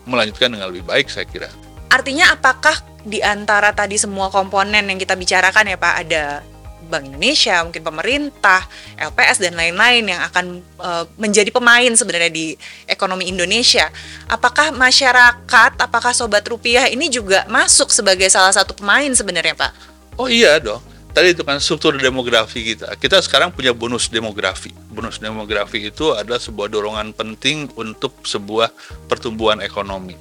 melanjutkan 0.07 0.50
dengan 0.50 0.70
lebih 0.70 0.87
baik 0.87 1.11
saya 1.11 1.26
kira. 1.26 1.50
Artinya 1.90 2.35
apakah 2.35 2.74
di 3.07 3.22
antara 3.22 3.70
tadi 3.70 3.94
semua 3.98 4.31
komponen 4.31 4.87
yang 4.87 4.98
kita 4.98 5.14
bicarakan 5.14 5.70
ya 5.70 5.79
Pak 5.79 5.94
ada 6.07 6.24
Bank 6.87 7.11
Indonesia, 7.11 7.66
mungkin 7.66 7.83
pemerintah, 7.83 8.62
LPS 8.94 9.42
dan 9.42 9.59
lain-lain 9.59 10.07
yang 10.07 10.22
akan 10.22 10.62
uh, 10.79 11.02
menjadi 11.18 11.50
pemain 11.50 11.90
sebenarnya 11.90 12.31
di 12.31 12.55
ekonomi 12.87 13.26
Indonesia. 13.26 13.90
Apakah 14.31 14.70
masyarakat, 14.70 15.83
apakah 15.83 16.14
sobat 16.14 16.46
rupiah 16.46 16.87
ini 16.87 17.11
juga 17.11 17.42
masuk 17.50 17.90
sebagai 17.90 18.31
salah 18.31 18.55
satu 18.55 18.70
pemain 18.79 19.11
sebenarnya, 19.11 19.59
Pak? 19.59 19.72
Oh 20.14 20.31
iya 20.31 20.62
dong 20.62 20.95
tadi 21.16 21.33
itu 21.33 21.40
kan 21.48 21.57
struktur 21.57 21.96
demografi 21.96 22.61
kita. 22.61 22.92
Kita 23.00 23.24
sekarang 23.24 23.48
punya 23.48 23.72
bonus 23.72 24.12
demografi. 24.12 24.68
Bonus 24.92 25.16
demografi 25.16 25.88
itu 25.88 26.12
adalah 26.12 26.37
sebuah 26.37 26.68
dorongan 26.68 27.16
penting 27.16 27.72
untuk 27.72 28.20
sebuah 28.20 28.68
pertumbuhan 29.09 29.64
ekonomi. 29.64 30.12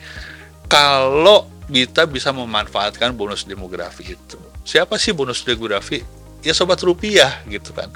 Kalau 0.71 1.51
kita 1.67 2.08
bisa 2.08 2.31
memanfaatkan 2.31 3.12
bonus 3.12 3.43
demografi 3.43 4.15
itu. 4.15 4.39
Siapa 4.63 4.95
sih 4.95 5.12
bonus 5.12 5.43
demografi? 5.43 5.99
Ya 6.39 6.55
sobat 6.55 6.79
rupiah 6.79 7.43
gitu 7.51 7.75
kan. 7.75 7.91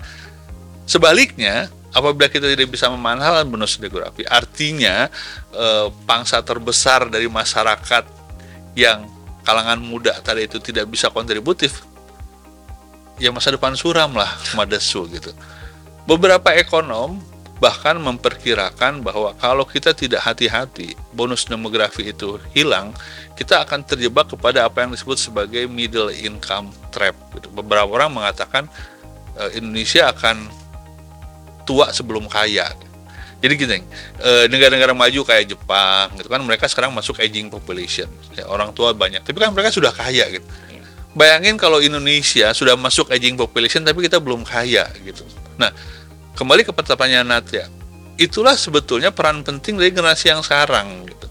Sebaliknya, 0.83 1.71
apabila 1.95 2.27
kita 2.27 2.51
tidak 2.51 2.67
bisa 2.67 2.91
memanfaatkan 2.91 3.47
bonus 3.47 3.79
demografi, 3.79 4.27
artinya 4.27 5.07
eh, 5.55 5.87
pangsa 6.03 6.43
terbesar 6.43 7.07
dari 7.07 7.31
masyarakat 7.31 8.03
yang 8.75 9.07
kalangan 9.47 9.79
muda 9.79 10.13
tadi 10.19 10.45
itu 10.45 10.59
tidak 10.59 10.91
bisa 10.91 11.07
kontributif, 11.09 11.88
ya 13.19 13.29
masa 13.29 13.53
depan 13.53 13.75
suram 13.75 14.15
lah 14.15 14.31
Madesu 14.55 15.05
gitu. 15.11 15.35
Beberapa 16.07 16.55
ekonom 16.55 17.19
bahkan 17.59 17.99
memperkirakan 17.99 19.03
bahwa 19.03 19.35
kalau 19.35 19.67
kita 19.67 19.91
tidak 19.91 20.23
hati-hati, 20.23 20.95
bonus 21.11 21.43
demografi 21.43 22.07
itu 22.07 22.39
hilang, 22.55 22.95
kita 23.35 23.67
akan 23.67 23.83
terjebak 23.83 24.31
kepada 24.31 24.63
apa 24.63 24.87
yang 24.87 24.95
disebut 24.95 25.19
sebagai 25.19 25.67
middle 25.67 26.07
income 26.07 26.71
trap. 26.89 27.13
Gitu. 27.35 27.51
Beberapa 27.51 27.91
orang 27.91 28.15
mengatakan 28.15 28.71
e, 29.35 29.59
Indonesia 29.59 30.07
akan 30.07 30.47
tua 31.67 31.91
sebelum 31.91 32.31
kaya. 32.31 32.71
Jadi 33.39 33.53
gini, 33.55 33.79
eh, 34.19 34.51
negara-negara 34.51 34.91
maju 34.91 35.23
kayak 35.23 35.55
Jepang, 35.55 36.11
gitu 36.19 36.27
kan 36.27 36.43
mereka 36.43 36.67
sekarang 36.67 36.91
masuk 36.91 37.23
aging 37.23 37.47
population, 37.47 38.11
ya, 38.35 38.43
orang 38.51 38.75
tua 38.75 38.91
banyak, 38.91 39.23
tapi 39.23 39.39
kan 39.39 39.55
mereka 39.55 39.71
sudah 39.71 39.95
kaya 39.95 40.27
gitu. 40.27 40.43
Bayangin 41.17 41.57
kalau 41.57 41.81
Indonesia 41.81 42.53
sudah 42.53 42.77
masuk 42.77 43.09
aging 43.09 43.35
population, 43.35 43.81
tapi 43.81 44.05
kita 44.05 44.21
belum 44.21 44.45
kaya 44.45 44.85
gitu. 45.01 45.25
Nah, 45.57 45.73
kembali 46.37 46.63
ke 46.63 46.71
pertanyaan 46.71 47.25
Natya, 47.25 47.65
itulah 48.15 48.53
sebetulnya 48.53 49.09
peran 49.09 49.41
penting 49.41 49.75
dari 49.81 49.89
generasi 49.89 50.29
yang 50.29 50.45
sekarang 50.45 51.09
gitu. 51.09 51.27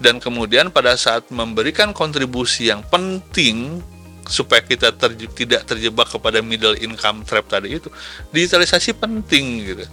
Dan 0.00 0.22
kemudian 0.22 0.72
pada 0.72 0.94
saat 0.94 1.28
memberikan 1.28 1.92
kontribusi 1.92 2.70
yang 2.72 2.80
penting 2.86 3.84
supaya 4.28 4.60
kita 4.60 4.92
terje 4.92 5.24
tidak 5.32 5.64
terjebak 5.64 6.08
kepada 6.08 6.44
middle 6.44 6.76
income 6.76 7.24
trap 7.24 7.48
tadi 7.48 7.76
itu, 7.80 7.88
digitalisasi 8.32 8.96
penting 8.96 9.46
gitu 9.64 9.84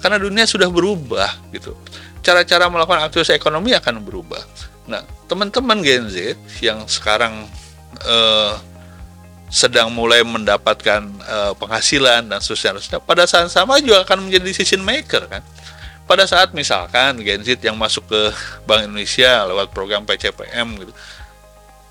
karena 0.00 0.20
dunia 0.20 0.44
sudah 0.44 0.68
berubah 0.68 1.30
gitu. 1.52 1.72
Cara-cara 2.20 2.68
melakukan 2.68 3.06
aktivitas 3.06 3.32
ekonomi 3.32 3.72
akan 3.72 4.02
berubah. 4.02 4.42
Nah, 4.90 5.02
teman-teman 5.30 5.78
Gen 5.82 6.10
Z 6.10 6.36
yang 6.62 6.84
sekarang 6.90 7.46
uh, 8.02 8.54
sedang 9.56 9.88
mulai 9.88 10.20
mendapatkan 10.20 11.00
uh, 11.24 11.56
penghasilan 11.56 12.28
dan 12.28 12.44
seterusnya, 12.44 13.00
pada 13.00 13.24
saat 13.24 13.48
sama 13.48 13.80
juga 13.80 14.04
akan 14.04 14.28
menjadi 14.28 14.44
decision 14.44 14.84
maker 14.84 15.24
kan. 15.32 15.40
Pada 16.04 16.28
saat 16.28 16.52
misalkan 16.52 17.18
Gen 17.24 17.40
Z 17.40 17.64
yang 17.64 17.74
masuk 17.74 18.04
ke 18.04 18.20
Bank 18.68 18.84
Indonesia 18.84 19.48
lewat 19.48 19.72
program 19.72 20.04
PCPM 20.04 20.84
gitu, 20.84 20.92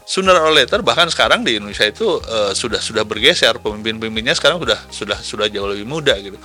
sooner 0.05 0.37
or 0.37 0.53
later 0.53 0.85
bahkan 0.85 1.09
sekarang 1.09 1.41
di 1.41 1.57
Indonesia 1.57 1.89
itu 1.89 2.05
uh, 2.05 2.53
sudah 2.53 2.77
sudah 2.77 3.01
bergeser 3.01 3.57
pemimpin-pemimpinnya 3.57 4.37
sekarang 4.37 4.61
sudah 4.61 4.79
sudah 4.93 5.17
sudah 5.17 5.47
jauh 5.49 5.65
lebih 5.65 5.89
muda 5.89 6.13
gitu 6.21 6.37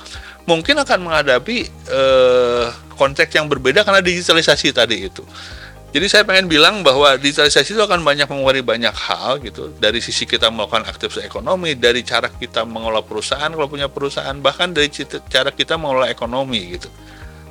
mungkin 0.49 0.81
akan 0.81 0.99
menghadapi 1.05 1.69
uh, 1.93 2.73
konteks 2.97 3.33
yang 3.37 3.47
berbeda 3.47 3.85
karena 3.85 4.03
digitalisasi 4.03 4.73
tadi 4.75 5.07
itu. 5.07 5.23
Jadi 5.91 6.07
saya 6.07 6.23
pengen 6.23 6.47
bilang 6.47 6.87
bahwa 6.87 7.19
digitalisasi 7.19 7.75
itu 7.75 7.83
akan 7.83 8.07
banyak 8.07 8.31
mengurangi 8.31 8.63
banyak 8.63 8.95
hal 8.95 9.43
gitu 9.43 9.75
dari 9.83 9.99
sisi 9.99 10.23
kita 10.23 10.47
melakukan 10.47 10.87
aktivitas 10.87 11.27
ekonomi, 11.27 11.75
dari 11.75 12.07
cara 12.07 12.31
kita 12.31 12.63
mengelola 12.63 13.03
perusahaan 13.03 13.51
kalau 13.51 13.67
punya 13.67 13.91
perusahaan, 13.91 14.35
bahkan 14.39 14.71
dari 14.71 14.87
cara 15.27 15.51
kita 15.51 15.75
mengelola 15.75 16.07
ekonomi 16.07 16.79
gitu. 16.79 16.87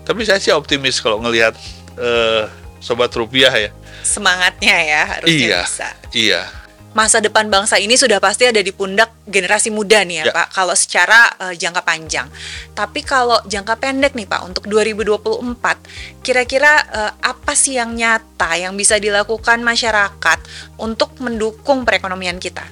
Tapi 0.08 0.24
saya 0.24 0.40
sih 0.40 0.56
optimis 0.56 1.04
kalau 1.04 1.20
ngelihat 1.20 1.54
uh, 2.00 2.48
sobat 2.80 3.12
rupiah 3.12 3.52
ya. 3.52 3.72
Semangatnya 4.08 4.76
ya 4.88 5.02
harusnya 5.04 5.36
iya, 5.36 5.60
bisa. 5.68 5.90
Iya 6.16 6.59
masa 7.00 7.24
depan 7.24 7.48
bangsa 7.48 7.80
ini 7.80 7.96
sudah 7.96 8.20
pasti 8.20 8.44
ada 8.44 8.60
di 8.60 8.76
pundak 8.76 9.24
generasi 9.24 9.72
muda 9.72 10.04
nih 10.04 10.20
ya, 10.20 10.26
ya. 10.28 10.34
Pak 10.36 10.48
kalau 10.52 10.76
secara 10.76 11.32
uh, 11.40 11.56
jangka 11.56 11.88
panjang. 11.88 12.28
Tapi 12.76 13.00
kalau 13.08 13.40
jangka 13.48 13.80
pendek 13.80 14.20
nih 14.20 14.28
Pak 14.28 14.42
untuk 14.44 14.64
2024 14.68 16.20
kira-kira 16.20 16.84
uh, 16.92 17.12
apa 17.24 17.56
sih 17.56 17.80
yang 17.80 17.96
nyata 17.96 18.60
yang 18.60 18.76
bisa 18.76 19.00
dilakukan 19.00 19.64
masyarakat 19.64 20.40
untuk 20.76 21.16
mendukung 21.24 21.88
perekonomian 21.88 22.36
kita? 22.36 22.68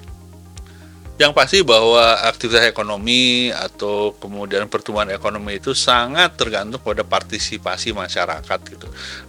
Yang 1.17 1.33
pasti 1.33 1.57
bahwa 1.65 2.19
aktivitas 2.29 2.69
ekonomi 2.69 3.49
atau 3.49 4.13
kemudian 4.21 4.69
pertumbuhan 4.69 5.09
ekonomi 5.09 5.57
itu 5.57 5.73
sangat 5.73 6.37
tergantung 6.37 6.77
pada 6.77 7.01
partisipasi 7.01 7.89
masyarakat 7.89 8.59
gitu. 8.69 8.85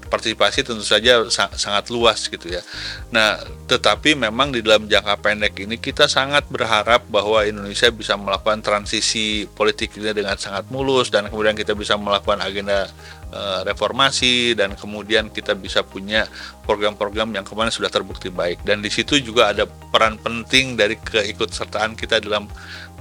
Partisipasi 0.09 0.65
tentu 0.65 0.83
saja 0.83 1.23
sangat 1.31 1.93
luas 1.93 2.27
gitu 2.27 2.49
ya. 2.49 2.65
Nah, 3.13 3.39
tetapi 3.69 4.17
memang 4.17 4.51
di 4.51 4.65
dalam 4.65 4.89
jangka 4.89 5.21
pendek 5.21 5.55
ini 5.63 5.77
kita 5.77 6.09
sangat 6.09 6.49
berharap 6.49 7.05
bahwa 7.13 7.45
Indonesia 7.45 7.93
bisa 7.93 8.17
melakukan 8.17 8.65
transisi 8.65 9.45
politik 9.53 9.95
ini 10.01 10.11
dengan 10.17 10.41
sangat 10.41 10.67
mulus 10.73 11.13
dan 11.13 11.29
kemudian 11.29 11.55
kita 11.55 11.77
bisa 11.77 11.95
melakukan 12.01 12.41
agenda 12.41 12.89
Eh, 13.29 13.61
reformasi 13.69 14.57
dan 14.57 14.73
kemudian 14.73 15.29
kita 15.29 15.53
bisa 15.53 15.85
punya 15.85 16.25
program-program 16.65 17.29
yang 17.37 17.45
kemarin 17.45 17.69
sudah 17.69 17.93
terbukti 17.93 18.33
baik 18.33 18.65
dan 18.65 18.81
di 18.81 18.89
situ 18.89 19.21
juga 19.21 19.53
ada 19.53 19.69
peran 19.69 20.17
penting 20.17 20.81
dari 20.81 20.97
keikutsertaan 20.97 21.93
kita 21.93 22.25
dalam 22.25 22.49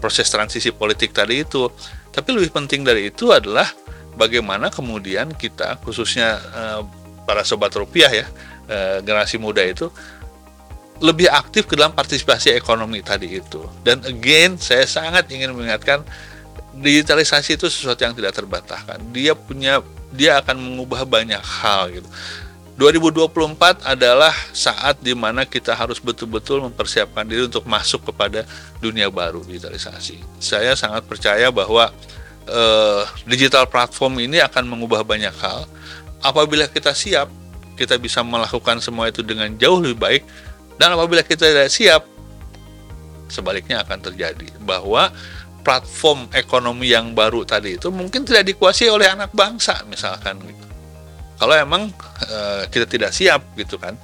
proses 0.04 0.28
transisi 0.28 0.76
politik 0.76 1.16
tadi 1.16 1.48
itu 1.48 1.72
tapi 2.12 2.36
lebih 2.36 2.52
penting 2.52 2.84
dari 2.84 3.08
itu 3.08 3.32
adalah 3.32 3.72
bagaimana 4.18 4.74
kemudian 4.74 5.32
kita 5.38 5.78
khususnya 5.86 6.42
uh, 6.52 6.82
para 7.30 7.46
sobat 7.46 7.70
rupiah 7.78 8.10
ya 8.10 8.26
uh, 8.68 8.98
generasi 9.06 9.38
muda 9.38 9.62
itu 9.62 9.94
lebih 10.98 11.30
aktif 11.30 11.70
ke 11.70 11.78
dalam 11.78 11.94
partisipasi 11.94 12.58
ekonomi 12.58 13.06
tadi 13.06 13.38
itu 13.38 13.62
dan 13.86 14.02
again 14.10 14.58
saya 14.58 14.90
sangat 14.90 15.30
ingin 15.30 15.54
mengingatkan 15.54 16.02
digitalisasi 16.74 17.62
itu 17.62 17.70
sesuatu 17.70 18.02
yang 18.02 18.18
tidak 18.18 18.34
terbataskan 18.34 18.98
dia 19.14 19.38
punya 19.38 19.86
dia 20.12 20.40
akan 20.40 20.58
mengubah 20.58 21.04
banyak 21.04 21.42
hal 21.42 21.92
gitu. 21.92 22.10
2024 22.78 23.82
adalah 23.90 24.30
saat 24.54 25.02
di 25.02 25.18
mana 25.18 25.50
kita 25.50 25.74
harus 25.74 25.98
betul-betul 25.98 26.62
mempersiapkan 26.70 27.26
diri 27.26 27.50
untuk 27.50 27.66
masuk 27.66 28.14
kepada 28.14 28.46
dunia 28.78 29.10
baru 29.10 29.42
digitalisasi. 29.42 30.22
Saya 30.38 30.78
sangat 30.78 31.10
percaya 31.10 31.50
bahwa 31.50 31.90
uh, 32.48 33.04
digital 33.28 33.68
platform 33.68 34.24
ini 34.24 34.42
akan 34.42 34.68
mengubah 34.68 35.04
banyak 35.04 35.34
hal. 35.38 35.68
Apabila 36.24 36.66
kita 36.68 36.92
siap, 36.98 37.30
kita 37.78 37.96
bisa 38.02 38.26
melakukan 38.26 38.82
semua 38.82 39.08
itu 39.12 39.22
dengan 39.22 39.54
jauh 39.56 39.78
lebih 39.78 40.00
baik. 40.00 40.24
Dan 40.82 40.94
apabila 40.98 41.22
kita 41.22 41.46
tidak 41.46 41.70
siap, 41.70 42.02
sebaliknya 43.30 43.84
akan 43.84 44.00
terjadi 44.02 44.48
bahwa 44.64 45.12
platform 45.62 46.32
ekonomi 46.32 46.96
yang 46.96 47.12
baru 47.12 47.44
tadi 47.44 47.76
itu 47.76 47.92
mungkin 47.92 48.24
tidak 48.24 48.48
dikuasai 48.48 48.88
oleh 48.88 49.12
anak 49.12 49.36
bangsa 49.36 49.84
misalkan 49.92 50.40
gitu. 50.48 50.66
Kalau 51.38 51.54
emang 51.54 51.92
e, 52.24 52.66
kita 52.72 52.88
tidak 52.88 53.12
siap 53.12 53.44
gitu 53.60 53.76
kan. 53.76 54.00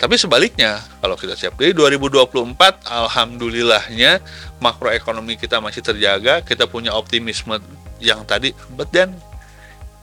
Tapi 0.00 0.18
sebaliknya 0.18 0.82
kalau 0.98 1.14
kita 1.14 1.38
siap 1.38 1.54
dari 1.54 1.70
2024 1.76 2.58
alhamdulillahnya 2.90 4.18
makroekonomi 4.58 5.38
kita 5.38 5.62
masih 5.62 5.78
terjaga, 5.78 6.42
kita 6.42 6.66
punya 6.66 6.90
optimisme 6.90 7.60
yang 8.02 8.26
tadi 8.26 8.50
but 8.74 8.90
then 8.90 9.14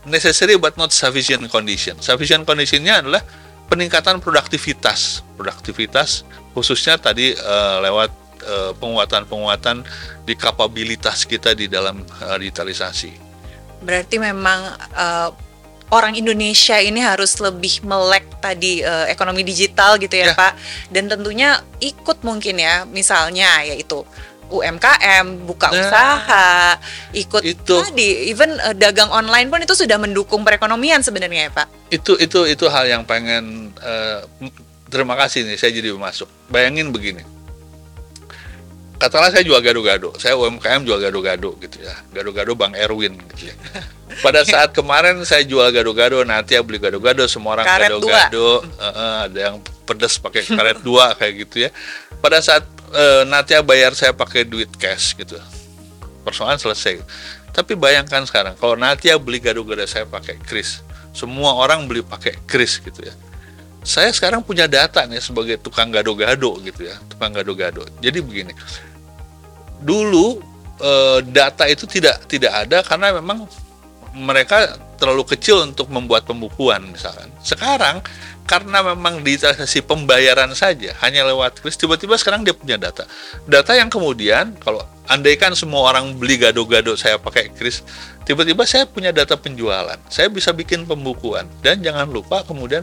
necessary 0.07 0.55
but 0.55 0.79
not 0.79 0.95
sufficient 0.95 1.43
condition. 1.51 1.99
Sufficient 1.99 2.47
conditionnya 2.47 3.03
adalah 3.03 3.21
peningkatan 3.67 4.23
produktivitas, 4.23 5.21
produktivitas 5.35 6.23
khususnya 6.55 6.97
tadi 6.97 7.35
e, 7.37 7.55
lewat 7.83 8.09
Eh, 8.39 8.71
penguatan-penguatan 8.79 9.83
di 10.23 10.31
kapabilitas 10.31 11.27
kita 11.27 11.51
di 11.51 11.67
dalam 11.67 12.01
uh, 12.01 12.37
digitalisasi. 12.39 13.11
Berarti 13.83 14.15
memang 14.15 14.79
uh, 14.95 15.29
orang 15.91 16.15
Indonesia 16.15 16.79
ini 16.79 17.03
harus 17.03 17.35
lebih 17.43 17.83
melek 17.83 18.39
tadi 18.39 18.79
uh, 18.79 19.11
ekonomi 19.11 19.43
digital 19.43 19.99
gitu 19.99 20.15
ya, 20.15 20.31
ya 20.31 20.39
Pak. 20.39 20.55
Dan 20.87 21.11
tentunya 21.11 21.59
ikut 21.83 22.23
mungkin 22.23 22.63
ya, 22.63 22.87
misalnya 22.87 23.59
yaitu 23.67 24.07
UMKM, 24.49 25.45
buka 25.45 25.69
nah, 25.69 25.77
usaha, 25.77 26.49
ikut 27.13 27.41
itu. 27.45 27.75
tadi, 27.85 28.33
even 28.33 28.57
uh, 28.59 28.73
dagang 28.73 29.13
online 29.13 29.47
pun 29.47 29.61
itu 29.61 29.77
sudah 29.77 30.01
mendukung 30.01 30.41
perekonomian 30.41 31.05
sebenarnya 31.05 31.47
ya 31.47 31.51
Pak. 31.53 31.67
Itu 31.93 32.17
itu 32.17 32.49
itu 32.49 32.65
hal 32.65 32.89
yang 32.89 33.05
pengen 33.05 33.69
uh, 33.79 34.25
terima 34.89 35.13
kasih 35.13 35.45
nih 35.45 35.57
saya 35.57 35.71
jadi 35.73 35.93
masuk. 35.93 36.27
Bayangin 36.49 36.89
begini 36.89 37.39
katakanlah 38.99 39.31
saya 39.31 39.47
jual 39.47 39.63
gado-gado, 39.63 40.11
saya 40.19 40.35
UMKM 40.35 40.83
jual 40.83 40.99
gado-gado 40.99 41.55
gitu 41.63 41.79
ya, 41.79 41.95
gado-gado 42.11 42.51
Bang 42.53 42.75
Erwin 42.75 43.15
gitu 43.31 43.47
ya. 43.47 43.55
Pada 44.25 44.43
saat 44.43 44.75
kemarin 44.75 45.23
saya 45.23 45.47
jual 45.47 45.71
gado-gado, 45.71 46.19
nanti 46.27 46.59
ya 46.59 46.61
beli 46.61 46.83
gado-gado, 46.83 47.23
semua 47.31 47.55
orang 47.55 47.65
gado-gado, 47.65 48.67
uh, 48.75 49.23
ada 49.23 49.39
yang 49.39 49.63
pedas 49.87 50.19
pakai 50.19 50.43
karet 50.43 50.83
dua 50.83 51.15
kayak 51.15 51.47
gitu 51.47 51.65
ya. 51.65 51.69
Pada 52.19 52.43
saat 52.43 52.67
uh, 52.93 53.23
Natia 53.25 53.61
bayar 53.61 53.93
saya 53.93 54.13
pakai 54.13 54.45
duit 54.45 54.69
cash 54.75 55.17
gitu, 55.17 55.37
persoalan 56.25 56.57
selesai. 56.57 57.01
Tapi 57.49 57.73
bayangkan 57.73 58.23
sekarang, 58.25 58.53
kalau 58.57 58.77
Natia 58.77 59.17
beli 59.17 59.41
gado-gado 59.41 59.83
saya 59.89 60.05
pakai 60.05 60.37
kris, 60.41 60.85
semua 61.11 61.57
orang 61.57 61.89
beli 61.89 62.05
pakai 62.05 62.37
kris 62.45 62.77
gitu 62.77 63.05
ya 63.05 63.13
saya 63.83 64.11
sekarang 64.11 64.43
punya 64.43 64.67
data 64.67 65.07
nih 65.07 65.23
sebagai 65.23 65.55
tukang 65.59 65.87
gado-gado 65.87 66.59
gitu 66.63 66.87
ya, 66.87 66.95
tukang 67.07 67.31
gado-gado. 67.31 67.87
Jadi 68.03 68.19
begini, 68.19 68.53
dulu 69.79 70.43
e, 70.79 70.91
data 71.31 71.63
itu 71.67 71.87
tidak 71.87 72.27
tidak 72.27 72.51
ada 72.67 72.83
karena 72.83 73.15
memang 73.23 73.47
mereka 74.11 74.75
terlalu 74.99 75.23
kecil 75.23 75.63
untuk 75.63 75.87
membuat 75.87 76.27
pembukuan 76.27 76.83
misalkan. 76.91 77.31
Sekarang 77.39 78.03
karena 78.49 78.81
memang 78.81 79.21
digitalisasi 79.21 79.85
pembayaran 79.85 80.49
saja 80.57 80.97
hanya 81.05 81.21
lewat 81.29 81.61
kris 81.61 81.77
tiba-tiba 81.77 82.17
sekarang 82.17 82.41
dia 82.41 82.57
punya 82.57 82.81
data. 82.81 83.05
Data 83.45 83.77
yang 83.77 83.93
kemudian 83.93 84.57
kalau 84.57 84.81
andaikan 85.05 85.53
semua 85.53 85.93
orang 85.93 86.17
beli 86.17 86.41
gado-gado 86.41 86.97
saya 86.97 87.21
pakai 87.21 87.53
kris 87.53 87.85
tiba-tiba 88.25 88.65
saya 88.65 88.89
punya 88.89 89.13
data 89.13 89.37
penjualan. 89.37 90.01
Saya 90.09 90.33
bisa 90.33 90.49
bikin 90.49 90.89
pembukuan. 90.89 91.45
Dan 91.61 91.85
jangan 91.85 92.09
lupa 92.09 92.41
kemudian 92.41 92.81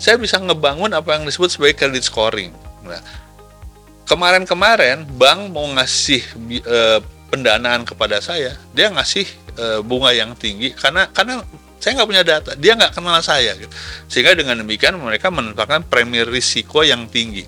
saya 0.00 0.16
bisa 0.16 0.40
ngebangun 0.40 0.96
apa 0.96 1.20
yang 1.20 1.28
disebut 1.28 1.60
sebagai 1.60 1.76
credit 1.76 2.08
scoring. 2.08 2.56
Nah 2.88 3.04
kemarin-kemarin 4.08 5.04
bank 5.20 5.52
mau 5.52 5.68
ngasih 5.76 6.24
e, 6.64 6.78
pendanaan 7.28 7.84
kepada 7.84 8.16
saya. 8.24 8.56
Dia 8.72 8.88
ngasih 8.88 9.28
e, 9.60 9.64
bunga 9.84 10.16
yang 10.16 10.32
tinggi. 10.40 10.72
Karena 10.72 11.04
karena 11.12 11.44
saya 11.82 11.98
nggak 11.98 12.08
punya 12.14 12.22
data. 12.22 12.54
Dia 12.54 12.78
nggak 12.78 12.94
kenal 12.94 13.18
saya 13.18 13.58
gitu. 13.58 13.74
sehingga 14.06 14.38
dengan 14.38 14.62
demikian 14.62 14.94
mereka 15.02 15.34
menetapkan 15.34 15.82
premi 15.82 16.22
risiko 16.22 16.86
yang 16.86 17.10
tinggi. 17.10 17.42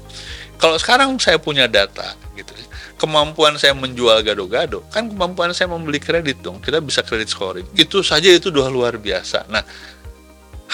Kalau 0.58 0.74
sekarang 0.74 1.14
saya 1.22 1.38
punya 1.38 1.70
data 1.70 2.18
gitu. 2.34 2.50
Kemampuan 2.98 3.54
saya 3.54 3.78
menjual 3.78 4.26
gado-gado 4.26 4.82
kan 4.90 5.06
kemampuan 5.06 5.54
saya 5.54 5.70
membeli 5.70 6.02
kredit 6.02 6.42
dong. 6.42 6.58
Kita 6.58 6.82
bisa 6.82 7.06
kredit 7.06 7.30
scoring. 7.30 7.66
Itu 7.78 8.02
saja 8.02 8.26
itu 8.26 8.50
udah 8.50 8.66
luar 8.74 8.98
biasa. 8.98 9.46
Nah 9.46 9.62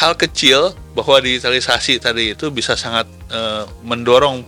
hal 0.01 0.17
kecil 0.17 0.73
bahwa 0.97 1.21
digitalisasi 1.21 2.01
tadi 2.01 2.33
itu 2.33 2.49
bisa 2.49 2.73
sangat 2.73 3.05
e, 3.29 3.41
mendorong 3.85 4.41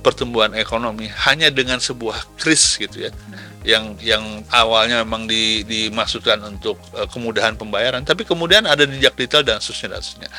pertumbuhan 0.00 0.56
ekonomi 0.56 1.12
hanya 1.28 1.52
dengan 1.52 1.80
sebuah 1.80 2.40
kris 2.40 2.80
gitu 2.80 3.08
ya 3.08 3.12
yang 3.64 3.96
yang 4.04 4.44
awalnya 4.52 5.00
memang 5.02 5.24
di, 5.24 5.64
dimaksudkan 5.64 6.36
untuk 6.44 6.76
uh, 6.92 7.08
kemudahan 7.08 7.56
pembayaran, 7.56 8.04
tapi 8.04 8.28
kemudian 8.28 8.68
ada 8.68 8.84
jejak 8.84 9.16
detail 9.16 9.40
dan 9.40 9.56
seterusnya 9.56 9.96
dan 9.96 10.00
seterusnya. 10.04 10.30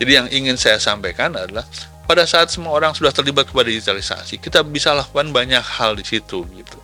Jadi 0.00 0.10
yang 0.16 0.26
ingin 0.32 0.56
saya 0.56 0.80
sampaikan 0.80 1.36
adalah 1.36 1.68
pada 2.08 2.24
saat 2.24 2.48
semua 2.48 2.72
orang 2.72 2.96
sudah 2.96 3.12
terlibat 3.12 3.52
kepada 3.52 3.68
digitalisasi, 3.68 4.40
kita 4.40 4.64
bisa 4.64 4.96
lakukan 4.96 5.28
banyak 5.28 5.60
hal 5.60 5.92
di 5.94 6.02
situ 6.08 6.42
gitu. 6.56 6.78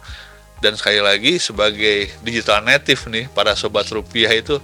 Dan 0.60 0.76
sekali 0.76 1.00
lagi 1.00 1.40
sebagai 1.40 2.12
digital 2.20 2.60
native 2.60 3.08
nih 3.08 3.26
para 3.32 3.56
sobat 3.56 3.88
rupiah 3.88 4.32
itu 4.36 4.60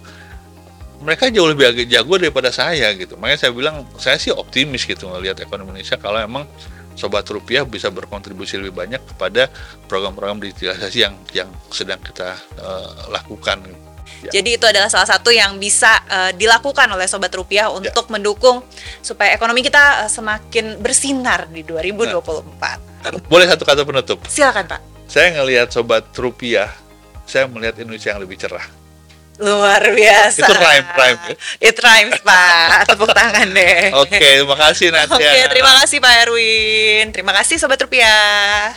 mereka 1.03 1.33
jauh 1.33 1.51
lebih 1.51 1.89
jago 1.91 2.15
daripada 2.21 2.53
saya 2.55 2.93
gitu. 2.95 3.17
Makanya 3.19 3.49
saya 3.49 3.53
bilang 3.57 3.89
saya 3.99 4.21
sih 4.21 4.31
optimis 4.31 4.85
gitu 4.85 5.11
melihat 5.11 5.41
ekonomi 5.43 5.75
Indonesia 5.75 5.97
kalau 5.97 6.21
emang 6.21 6.45
sobat 6.95 7.25
rupiah 7.29 7.65
bisa 7.65 7.89
berkontribusi 7.89 8.61
lebih 8.61 8.75
banyak 8.77 9.03
kepada 9.15 9.49
program-program 9.89 10.41
digitalisasi 10.41 10.99
yang 11.05 11.15
yang 11.33 11.51
sedang 11.73 12.01
kita 12.01 12.37
uh, 12.61 13.09
lakukan. 13.13 13.65
Ya. 14.23 14.39
Jadi 14.39 14.55
itu 14.55 14.67
adalah 14.67 14.87
salah 14.87 15.09
satu 15.09 15.35
yang 15.35 15.59
bisa 15.59 15.99
uh, 16.07 16.31
dilakukan 16.31 16.87
oleh 16.95 17.11
sobat 17.11 17.35
rupiah 17.35 17.67
ya. 17.67 17.75
untuk 17.75 18.07
ya. 18.07 18.11
mendukung 18.15 18.63
supaya 19.03 19.35
ekonomi 19.35 19.67
kita 19.67 20.07
uh, 20.07 20.11
semakin 20.11 20.79
bersinar 20.79 21.51
di 21.51 21.67
2024. 21.67 23.03
Nah, 23.03 23.11
boleh 23.27 23.47
satu 23.51 23.67
kata 23.67 23.83
penutup? 23.83 24.23
Silakan 24.31 24.71
Pak. 24.71 24.81
Saya 25.11 25.35
ngelihat 25.37 25.75
sobat 25.75 26.07
rupiah, 26.15 26.71
saya 27.27 27.51
melihat 27.51 27.83
Indonesia 27.83 28.15
yang 28.15 28.23
lebih 28.23 28.39
cerah. 28.39 28.82
Luar 29.41 29.81
biasa. 29.81 30.45
Itu 30.45 30.53
rhyme, 30.53 30.87
rhyme. 30.93 31.21
Ya? 31.25 31.35
It 31.73 31.77
rhymes, 31.81 32.19
Pak. 32.21 32.85
Tepuk 32.93 33.13
tangan 33.17 33.49
deh. 33.49 33.95
Oke, 33.97 34.19
okay, 34.19 34.33
terima 34.45 34.57
kasih 34.59 34.87
Nadia. 34.93 35.17
Oke, 35.17 35.25
okay, 35.25 35.41
terima 35.49 35.73
kasih 35.81 35.97
Pak 36.03 36.15
Erwin. 36.29 37.05
Terima 37.15 37.33
kasih 37.33 37.57
Sobat 37.57 37.81
Rupiah. 37.81 38.77